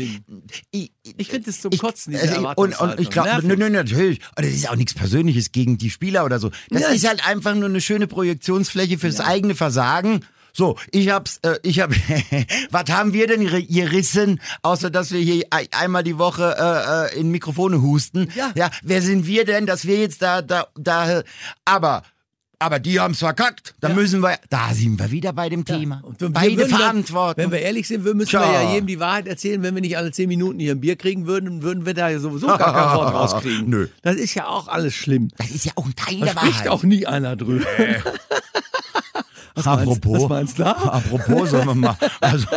ich, 0.72 0.92
Ich 1.18 1.28
finde 1.30 1.50
es 1.50 1.62
zum 1.62 1.72
ich- 1.74 1.80
Kotzen, 1.80 2.12
diese 2.14 2.24
also 2.24 2.52
ich- 2.52 2.58
und, 2.58 2.80
und 2.80 3.00
ich 3.00 3.10
glaube, 3.10 3.46
nö, 3.46 3.56
nö, 3.56 3.70
natürlich. 3.70 4.20
Und 4.38 4.46
das 4.46 4.54
ist 4.54 4.70
auch 4.70 4.76
nichts 4.76 4.94
Persönliches 4.94 5.52
gegen 5.52 5.78
die 5.78 5.90
Spieler 5.90 6.26
oder 6.26 6.40
so. 6.40 6.52
Das 6.70 6.82
Ja. 6.84 6.90
ist 6.90 7.08
halt 7.08 7.28
einfach 7.28 7.56
nur 7.56 7.70
eine 7.70 7.82
schöne 7.82 8.08
Projektionsfläche 8.08 8.98
fürs 8.98 9.20
eigene 9.20 9.56
Versagen. 9.56 10.22
So, 10.60 10.76
ich 10.92 11.08
hab's, 11.10 11.40
äh, 11.44 11.56
ich 11.64 11.80
hab, 11.80 11.90
was 12.70 12.84
haben 12.90 13.14
wir 13.14 13.28
denn 13.28 13.48
ri- 13.48 13.66
gerissen, 13.74 14.42
außer 14.62 14.90
dass 14.90 15.12
wir 15.12 15.22
hier 15.22 15.46
ei- 15.52 15.70
einmal 15.72 16.04
die 16.04 16.18
Woche 16.18 16.54
äh, 16.60 17.16
äh, 17.16 17.20
in 17.22 17.32
Mikrofone 17.32 17.82
husten? 17.82 18.28
Ja. 18.36 18.52
ja. 18.56 18.70
Wer 18.84 19.02
sind 19.02 19.26
wir 19.26 19.46
denn, 19.46 19.66
dass 19.66 19.86
wir 19.88 19.98
jetzt 19.98 20.22
da, 20.22 20.42
da, 20.42 20.68
da, 20.78 21.24
aber, 21.64 22.04
aber 22.60 22.80
die 22.80 23.00
haben's 23.00 23.20
verkackt. 23.20 23.74
Da 23.80 23.88
Ja. 23.88 23.94
müssen 23.96 24.20
wir, 24.20 24.38
da 24.50 24.74
sind 24.74 25.00
wir 25.00 25.12
wieder 25.12 25.32
bei 25.32 25.48
dem 25.48 25.64
Thema. 25.64 26.02
Und 26.04 26.18
Beide 26.34 26.58
dann- 26.68 26.70
verantworten. 26.78 27.40
Wenn 27.42 27.52
wir 27.54 27.60
ehrlich 27.62 27.88
sind, 27.88 28.04
wir 28.04 28.14
müssen 28.14 28.32
Tja. 28.32 28.42
wir 28.42 28.52
ja 28.62 28.74
jedem 28.74 28.88
die 28.88 29.00
Wahrheit 29.00 29.28
erzählen. 29.30 29.64
Wenn 29.64 29.76
wir 29.76 29.82
nicht 29.82 29.96
alle 29.96 30.12
zehn 30.12 30.28
Minuten 30.28 30.60
hier 30.60 30.74
ein 30.74 30.82
Bier 30.82 30.98
kriegen 30.98 31.26
würden, 31.26 31.62
würden 31.62 31.86
wir 31.86 31.94
da 31.94 32.10
ja 32.10 32.20
sowieso 32.20 32.48
gar 32.48 32.58
kein 32.74 32.98
Wort 32.98 33.14
rauskriegen. 33.14 33.70
Nö. 33.70 33.88
Das 34.02 34.18
ist 34.18 34.34
ja 34.34 34.46
auch 34.48 34.68
alles 34.68 34.94
schlimm. 34.94 35.30
das 35.38 35.52
ist 35.52 35.64
ja 35.64 35.72
auch 35.78 35.86
ein 35.86 35.96
Teil 35.96 36.20
Da 36.20 36.26
der 36.26 36.32
spricht 36.34 36.54
Wahrheit. 36.56 36.68
auch 36.68 36.84
nie 36.84 37.06
einer 37.06 37.38
drüber. 37.38 37.66
Was 39.60 39.68
Apropos, 39.68 40.30
Meinst, 40.30 40.60
was 40.60 40.68
meinst 40.68 40.86
du 40.86 40.92
apropos, 40.92 41.50
sollen 41.52 41.68
wir 41.68 41.76
mal, 41.76 41.98
also, 42.22 42.48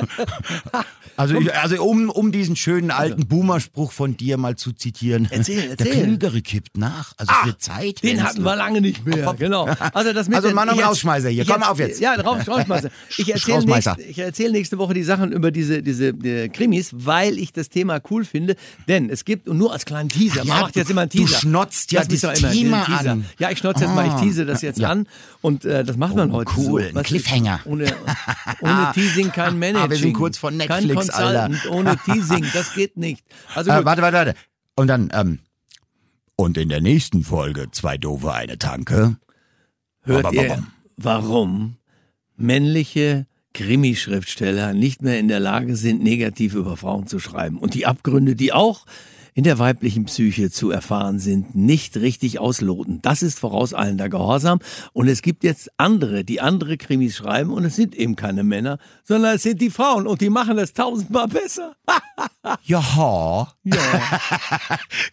also, 1.17 1.35
ich, 1.37 1.55
also 1.55 1.83
um, 1.85 2.09
um 2.11 2.33
diesen 2.33 2.57
schönen 2.57 2.91
alten 2.91 3.27
Boomer-Spruch 3.27 3.93
von 3.93 4.17
dir 4.17 4.37
mal 4.39 4.57
zu 4.57 4.73
zitieren. 4.73 5.29
Erzähl, 5.31 5.69
Der 5.77 5.87
erzähl. 5.87 6.03
Klügere 6.05 6.41
kippt 6.41 6.77
nach. 6.79 7.13
Also 7.17 7.33
es 7.41 7.47
wird 7.47 7.63
Zeit. 7.63 8.03
Den 8.03 8.23
hatten 8.23 8.43
wir 8.43 8.57
lange 8.57 8.81
nicht 8.81 9.05
mehr, 9.05 9.35
genau. 9.39 9.69
Also, 9.93 10.13
das 10.13 10.29
mit 10.29 10.37
Also 10.37 10.51
Mann 10.55 10.69
und 10.69 10.77
ich 10.77 10.81
erz- 10.81 10.89
Rausschmeißer 10.89 11.29
hier. 11.29 11.45
Komm 11.45 11.63
auf 11.63 11.79
jetzt. 11.79 12.01
Ja, 12.01 12.15
raus, 12.15 12.43
Rausschmeißer. 12.49 12.89
Ich 13.19 13.31
erzähle 13.33 13.65
nächste, 13.65 13.97
ich 14.09 14.19
erzähl 14.19 14.53
nächste 14.53 14.79
Woche 14.79 14.95
die 14.95 15.03
Sachen 15.03 15.33
über 15.33 15.51
diese, 15.51 15.83
diese 15.83 16.09
äh, 16.09 16.49
Krimis, 16.49 16.91
weil 16.93 17.39
ich 17.39 17.53
das 17.53 17.69
Thema 17.69 18.01
cool 18.11 18.25
finde. 18.25 18.57
Denn 18.89 19.11
es 19.11 19.25
gibt, 19.25 19.49
und 19.49 19.59
nur 19.59 19.73
als 19.73 19.85
kleinen 19.85 20.09
Teaser, 20.09 20.39
man 20.45 20.47
Ja, 20.47 20.61
macht 20.63 20.77
jetzt 20.77 20.89
du- 20.89 20.93
immer 20.93 21.03
einen 21.03 21.11
du 21.11 21.19
Teaser. 21.19 21.39
schnotzt 21.39 21.93
ja 21.93 22.05
das 22.05 22.21
Thema 22.53 22.85
an. 22.85 23.27
Ja, 23.39 23.51
ich 23.51 23.59
schnotze 23.59 23.85
jetzt 23.85 23.95
mal, 23.95 24.07
ich 24.07 24.13
Ah. 24.13 24.21
tease 24.21 24.47
das 24.47 24.63
jetzt 24.63 24.79
Ja. 24.79 24.89
an. 24.91 25.07
Und 25.41 25.65
äh, 25.65 25.85
das 25.85 25.97
macht 25.97 26.15
man 26.17 26.31
Oh, 26.31 26.35
heute 26.35 26.53
cool. 26.57 26.91
Ein 26.93 27.03
du, 27.03 27.09
Cliffhanger. 27.09 27.61
Ohne, 27.65 27.95
ohne 28.61 28.91
Teasing 28.95 29.33
kein 29.33 29.59
Managing. 29.59 29.87
Ah, 29.87 29.91
wir 29.91 29.97
sind 29.97 30.13
kurz 30.13 30.39
vor 30.39 30.51
kein 30.51 30.59
Netflix, 30.87 31.11
Alter. 31.11 31.49
Consultant, 31.49 31.75
ohne 31.75 31.97
Teasing, 32.05 32.47
das 32.53 32.75
geht 32.75 32.97
nicht. 32.97 33.25
Also 33.55 33.71
Äh, 33.71 33.85
warte, 33.85 34.03
warte, 34.03 34.17
warte. 34.17 34.35
Und 34.77 34.89
dann, 34.89 35.11
ähm, 35.13 35.41
und 36.37 36.57
in 36.57 36.69
der 36.69 36.81
nächsten 36.81 37.25
Folge 37.25 37.71
zwei 37.71 37.99
doofe, 37.99 38.33
eine 38.33 38.59
Tanke. 38.59 39.17
Hört 40.03 40.25
Bam, 40.25 40.35
bam, 40.35 40.45
ihr, 40.45 40.67
warum 40.97 41.77
männliche 42.37 43.27
Krimischriftsteller 43.55 44.73
nicht 44.73 45.03
mehr 45.03 45.19
in 45.19 45.29
der 45.29 45.41
Lage 45.41 45.77
sind, 45.77 46.03
negativ 46.03 46.55
über 46.55 46.77
Frauen 46.77 47.07
zu 47.07 47.19
schreiben 47.19 47.59
und 47.59 47.75
die 47.75 47.87
Abgründe, 47.87 48.35
die 48.35 48.53
auch 48.53 48.87
in 49.35 49.45
der 49.45 49.59
weiblichen 49.59 50.05
Psyche 50.05 50.51
zu 50.51 50.71
erfahren 50.71 51.19
sind, 51.19 51.55
nicht 51.55 51.97
richtig 51.97 52.39
ausloten. 52.39 53.01
Das 53.03 53.23
ist 53.23 53.39
vorauseilender 53.39 54.09
Gehorsam. 54.09 54.59
Und 54.93 55.09
es 55.09 55.23
gibt 55.23 55.43
jetzt 55.45 55.71
andere, 55.79 56.25
die 56.25 56.41
andere 56.41 56.77
Krimis 56.77 57.17
schreiben 57.17 57.53
und 57.53 57.65
es 57.65 57.77
sind 57.77 57.95
eben 57.95 58.17
keine 58.17 58.45
Männer, 58.45 58.79
sondern 59.05 59.37
es 59.37 59.43
sind 59.43 59.61
die 59.61 59.71
Frauen 59.71 60.07
und 60.07 60.21
die 60.21 60.31
machen 60.31 60.57
das 60.57 60.73
tausendmal 60.75 61.29
besser. 61.29 61.75
Jaha. 62.65 63.53
Ja. 63.65 63.77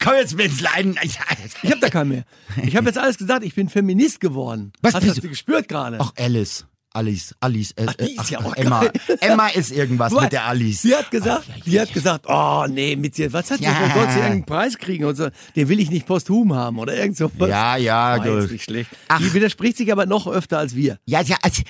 Komm 0.03 0.13
jetzt 0.15 0.35
mit 0.35 0.59
Leiden. 0.59 0.97
Ich 1.03 1.19
habe 1.19 1.79
da 1.79 1.89
keinen 1.89 2.09
mehr. 2.09 2.23
Ich 2.63 2.75
habe 2.75 2.87
jetzt 2.87 2.97
alles 2.97 3.17
gesagt, 3.17 3.43
ich 3.45 3.55
bin 3.55 3.69
Feminist 3.69 4.19
geworden. 4.19 4.73
Was 4.81 4.93
Hast 4.95 5.03
du 5.03 5.09
du? 5.13 5.21
das 5.21 5.29
gespürt 5.29 5.67
gerade? 5.67 5.97
Ach, 5.99 6.13
Alice. 6.17 6.65
Alice, 6.99 7.33
Alice, 7.39 7.71
äh, 7.77 7.85
Ach, 7.87 7.93
die 7.93 8.11
ist 8.11 8.19
ach, 8.19 8.29
ja 8.29 8.39
auch 8.39 8.53
Emma. 8.55 8.81
geil. 8.81 8.91
Emma 9.21 9.47
ist 9.47 9.71
irgendwas 9.71 10.11
mit 10.13 10.33
der 10.33 10.43
Alice. 10.45 10.81
Sie 10.81 10.93
hat 10.93 11.09
gesagt, 11.09 11.45
die 11.65 11.79
hat 11.79 11.93
gesagt, 11.93 12.25
oh 12.27 12.65
nee, 12.69 12.97
mit 12.97 13.15
dir, 13.17 13.31
was 13.31 13.49
hat 13.51 13.59
sie, 13.59 13.63
Ja. 13.63 13.71
ja. 13.71 13.93
soll 13.93 14.03
sie 14.09 14.15
irgendeinen 14.15 14.45
Preis 14.45 14.77
kriegen 14.77 15.05
und 15.05 15.15
so, 15.15 15.29
den 15.55 15.69
will 15.69 15.79
ich 15.79 15.89
nicht 15.89 16.05
posthum 16.05 16.53
haben 16.53 16.77
oder 16.77 16.93
irgend 16.95 17.15
sowas. 17.15 17.49
Ja, 17.49 17.77
ja, 17.77 18.17
oh, 18.21 18.37
ist 18.39 18.51
nicht 18.51 18.65
schlecht. 18.65 18.89
Ach. 19.07 19.19
Die 19.19 19.33
widerspricht 19.33 19.77
sich 19.77 19.91
aber 19.93 20.05
noch 20.05 20.27
öfter 20.27 20.57
als 20.59 20.75
wir. 20.75 20.97
Ja, 21.05 21.21
ja, 21.21 21.37
also, 21.41 21.61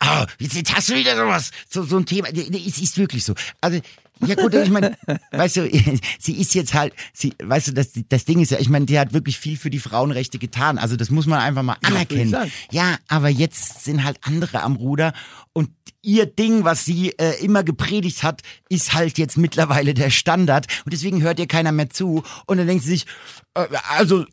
oh, 0.00 0.24
jetzt, 0.38 0.74
hast 0.74 0.88
du 0.90 0.94
wieder 0.94 1.16
sowas, 1.16 1.50
so, 1.68 1.82
so 1.82 1.96
ein 1.96 2.06
Thema. 2.06 2.28
Es 2.28 2.78
ist 2.78 2.98
wirklich 2.98 3.24
so. 3.24 3.34
Also, 3.60 3.80
ja 4.26 4.34
gut, 4.34 4.54
ich 4.54 4.70
meine, 4.70 4.96
weißt 5.30 5.56
du, 5.56 5.70
sie 6.18 6.40
ist 6.40 6.54
jetzt 6.54 6.74
halt, 6.74 6.92
sie, 7.12 7.34
weißt 7.42 7.68
du, 7.68 7.72
das, 7.72 7.90
das 8.08 8.24
Ding 8.24 8.40
ist 8.40 8.50
ja, 8.50 8.58
ich 8.58 8.68
meine, 8.68 8.86
die 8.86 8.98
hat 8.98 9.12
wirklich 9.12 9.38
viel 9.38 9.56
für 9.56 9.70
die 9.70 9.78
Frauenrechte 9.78 10.38
getan. 10.38 10.78
Also 10.78 10.96
das 10.96 11.10
muss 11.10 11.26
man 11.26 11.40
einfach 11.40 11.62
mal 11.62 11.76
anerkennen. 11.84 12.34
Ja, 12.70 12.96
aber 13.08 13.28
jetzt 13.28 13.84
sind 13.84 14.04
halt 14.04 14.18
andere 14.22 14.62
am 14.62 14.76
Ruder 14.76 15.12
und 15.52 15.70
ihr 16.02 16.26
Ding, 16.26 16.64
was 16.64 16.84
sie 16.84 17.10
äh, 17.18 17.44
immer 17.44 17.64
gepredigt 17.64 18.22
hat, 18.22 18.42
ist 18.68 18.94
halt 18.94 19.18
jetzt 19.18 19.36
mittlerweile 19.36 19.94
der 19.94 20.10
Standard 20.10 20.66
und 20.84 20.92
deswegen 20.92 21.22
hört 21.22 21.38
ihr 21.38 21.48
keiner 21.48 21.72
mehr 21.72 21.90
zu 21.90 22.22
und 22.46 22.56
dann 22.56 22.66
denkt 22.66 22.84
sie 22.84 22.90
sich, 22.90 23.06
äh, 23.54 23.66
also 23.96 24.24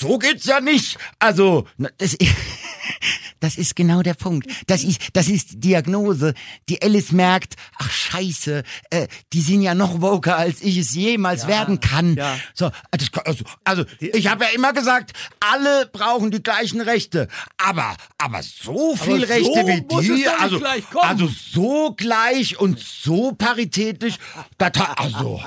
so 0.00 0.18
geht's 0.18 0.46
ja 0.46 0.60
nicht. 0.60 0.98
Also, 1.18 1.66
das, 1.98 2.16
das 3.40 3.56
ist 3.56 3.76
genau 3.76 4.02
der 4.02 4.14
Punkt. 4.14 4.46
Das 4.66 4.82
ist, 4.84 5.00
das 5.12 5.28
ist 5.28 5.52
die 5.52 5.60
Diagnose. 5.60 6.34
Die 6.68 6.80
Alice 6.82 7.12
merkt, 7.12 7.54
ach 7.78 7.90
scheiße, 7.90 8.62
äh, 8.90 9.08
die 9.32 9.40
sind 9.40 9.62
ja 9.62 9.74
noch 9.74 10.00
woker, 10.00 10.36
als 10.36 10.62
ich 10.62 10.78
es 10.78 10.94
jemals 10.94 11.46
werden 11.46 11.80
kann. 11.80 12.14
ja. 12.16 12.38
So, 12.54 12.70
das, 12.92 13.12
kann- 13.12 13.24
also, 13.26 13.44
also 13.64 13.84
ich 14.00 14.28
habe 14.28 14.44
ja 14.44 14.50
immer 14.50 14.72
gesagt, 14.72 15.12
alle 15.40 15.86
brauchen 15.92 16.30
die 16.30 16.42
gleichen 16.42 16.80
Rechte. 16.80 17.28
Aber, 17.58 17.96
aber 18.18 18.42
so 18.42 18.96
viel 18.96 19.20
so 19.26 19.32
Rechte 19.32 19.66
wie 19.66 19.94
muss 19.94 20.08
es 20.08 20.16
die, 20.16 20.28
also, 20.28 20.60
also 21.00 21.28
so 21.28 21.94
gleich 21.96 22.58
und 22.58 22.78
so 22.78 23.32
paritätisch, 23.32 24.14
das, 24.58 24.72
also, 24.96 25.42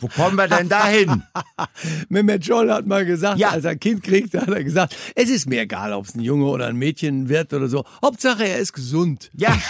wo 0.00 0.08
kommen 0.08 0.36
wir 0.36 0.48
denn 0.48 0.68
dahin? 0.68 1.22
Mehmet 2.08 2.44
Scholl 2.44 2.70
hat 2.72 2.86
mal 2.86 3.04
gesagt, 3.24 3.40
Ja. 3.40 3.48
als 3.50 3.64
er 3.64 3.72
ein 3.72 3.80
Kind 3.80 4.02
kriegt, 4.02 4.34
hat 4.34 4.48
er 4.48 4.64
gesagt, 4.64 4.96
es 5.14 5.28
ist 5.30 5.48
mir 5.48 5.62
egal, 5.62 5.92
ob 5.92 6.06
es 6.06 6.14
ein 6.14 6.20
Junge 6.20 6.46
oder 6.46 6.66
ein 6.66 6.76
Mädchen 6.76 7.28
wird 7.28 7.52
oder 7.52 7.68
so. 7.68 7.84
Hauptsache, 8.02 8.44
er 8.46 8.58
ist 8.58 8.72
gesund. 8.72 9.30
Ja. 9.34 9.56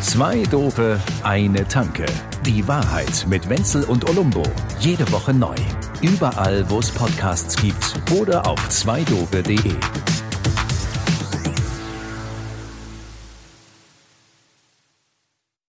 Zwei 0.00 0.42
Dope, 0.50 1.00
eine 1.22 1.66
Tanke. 1.66 2.04
Die 2.46 2.66
Wahrheit 2.68 3.26
mit 3.28 3.48
Wenzel 3.48 3.84
und 3.84 4.08
Olumbo. 4.08 4.42
Jede 4.80 5.10
Woche 5.10 5.32
neu. 5.32 5.54
Überall, 6.02 6.64
wo 6.68 6.78
es 6.78 6.90
Podcasts 6.90 7.56
gibt 7.60 7.94
oder 8.12 8.46
auf 8.46 8.68
zweidope.de. 8.68 9.58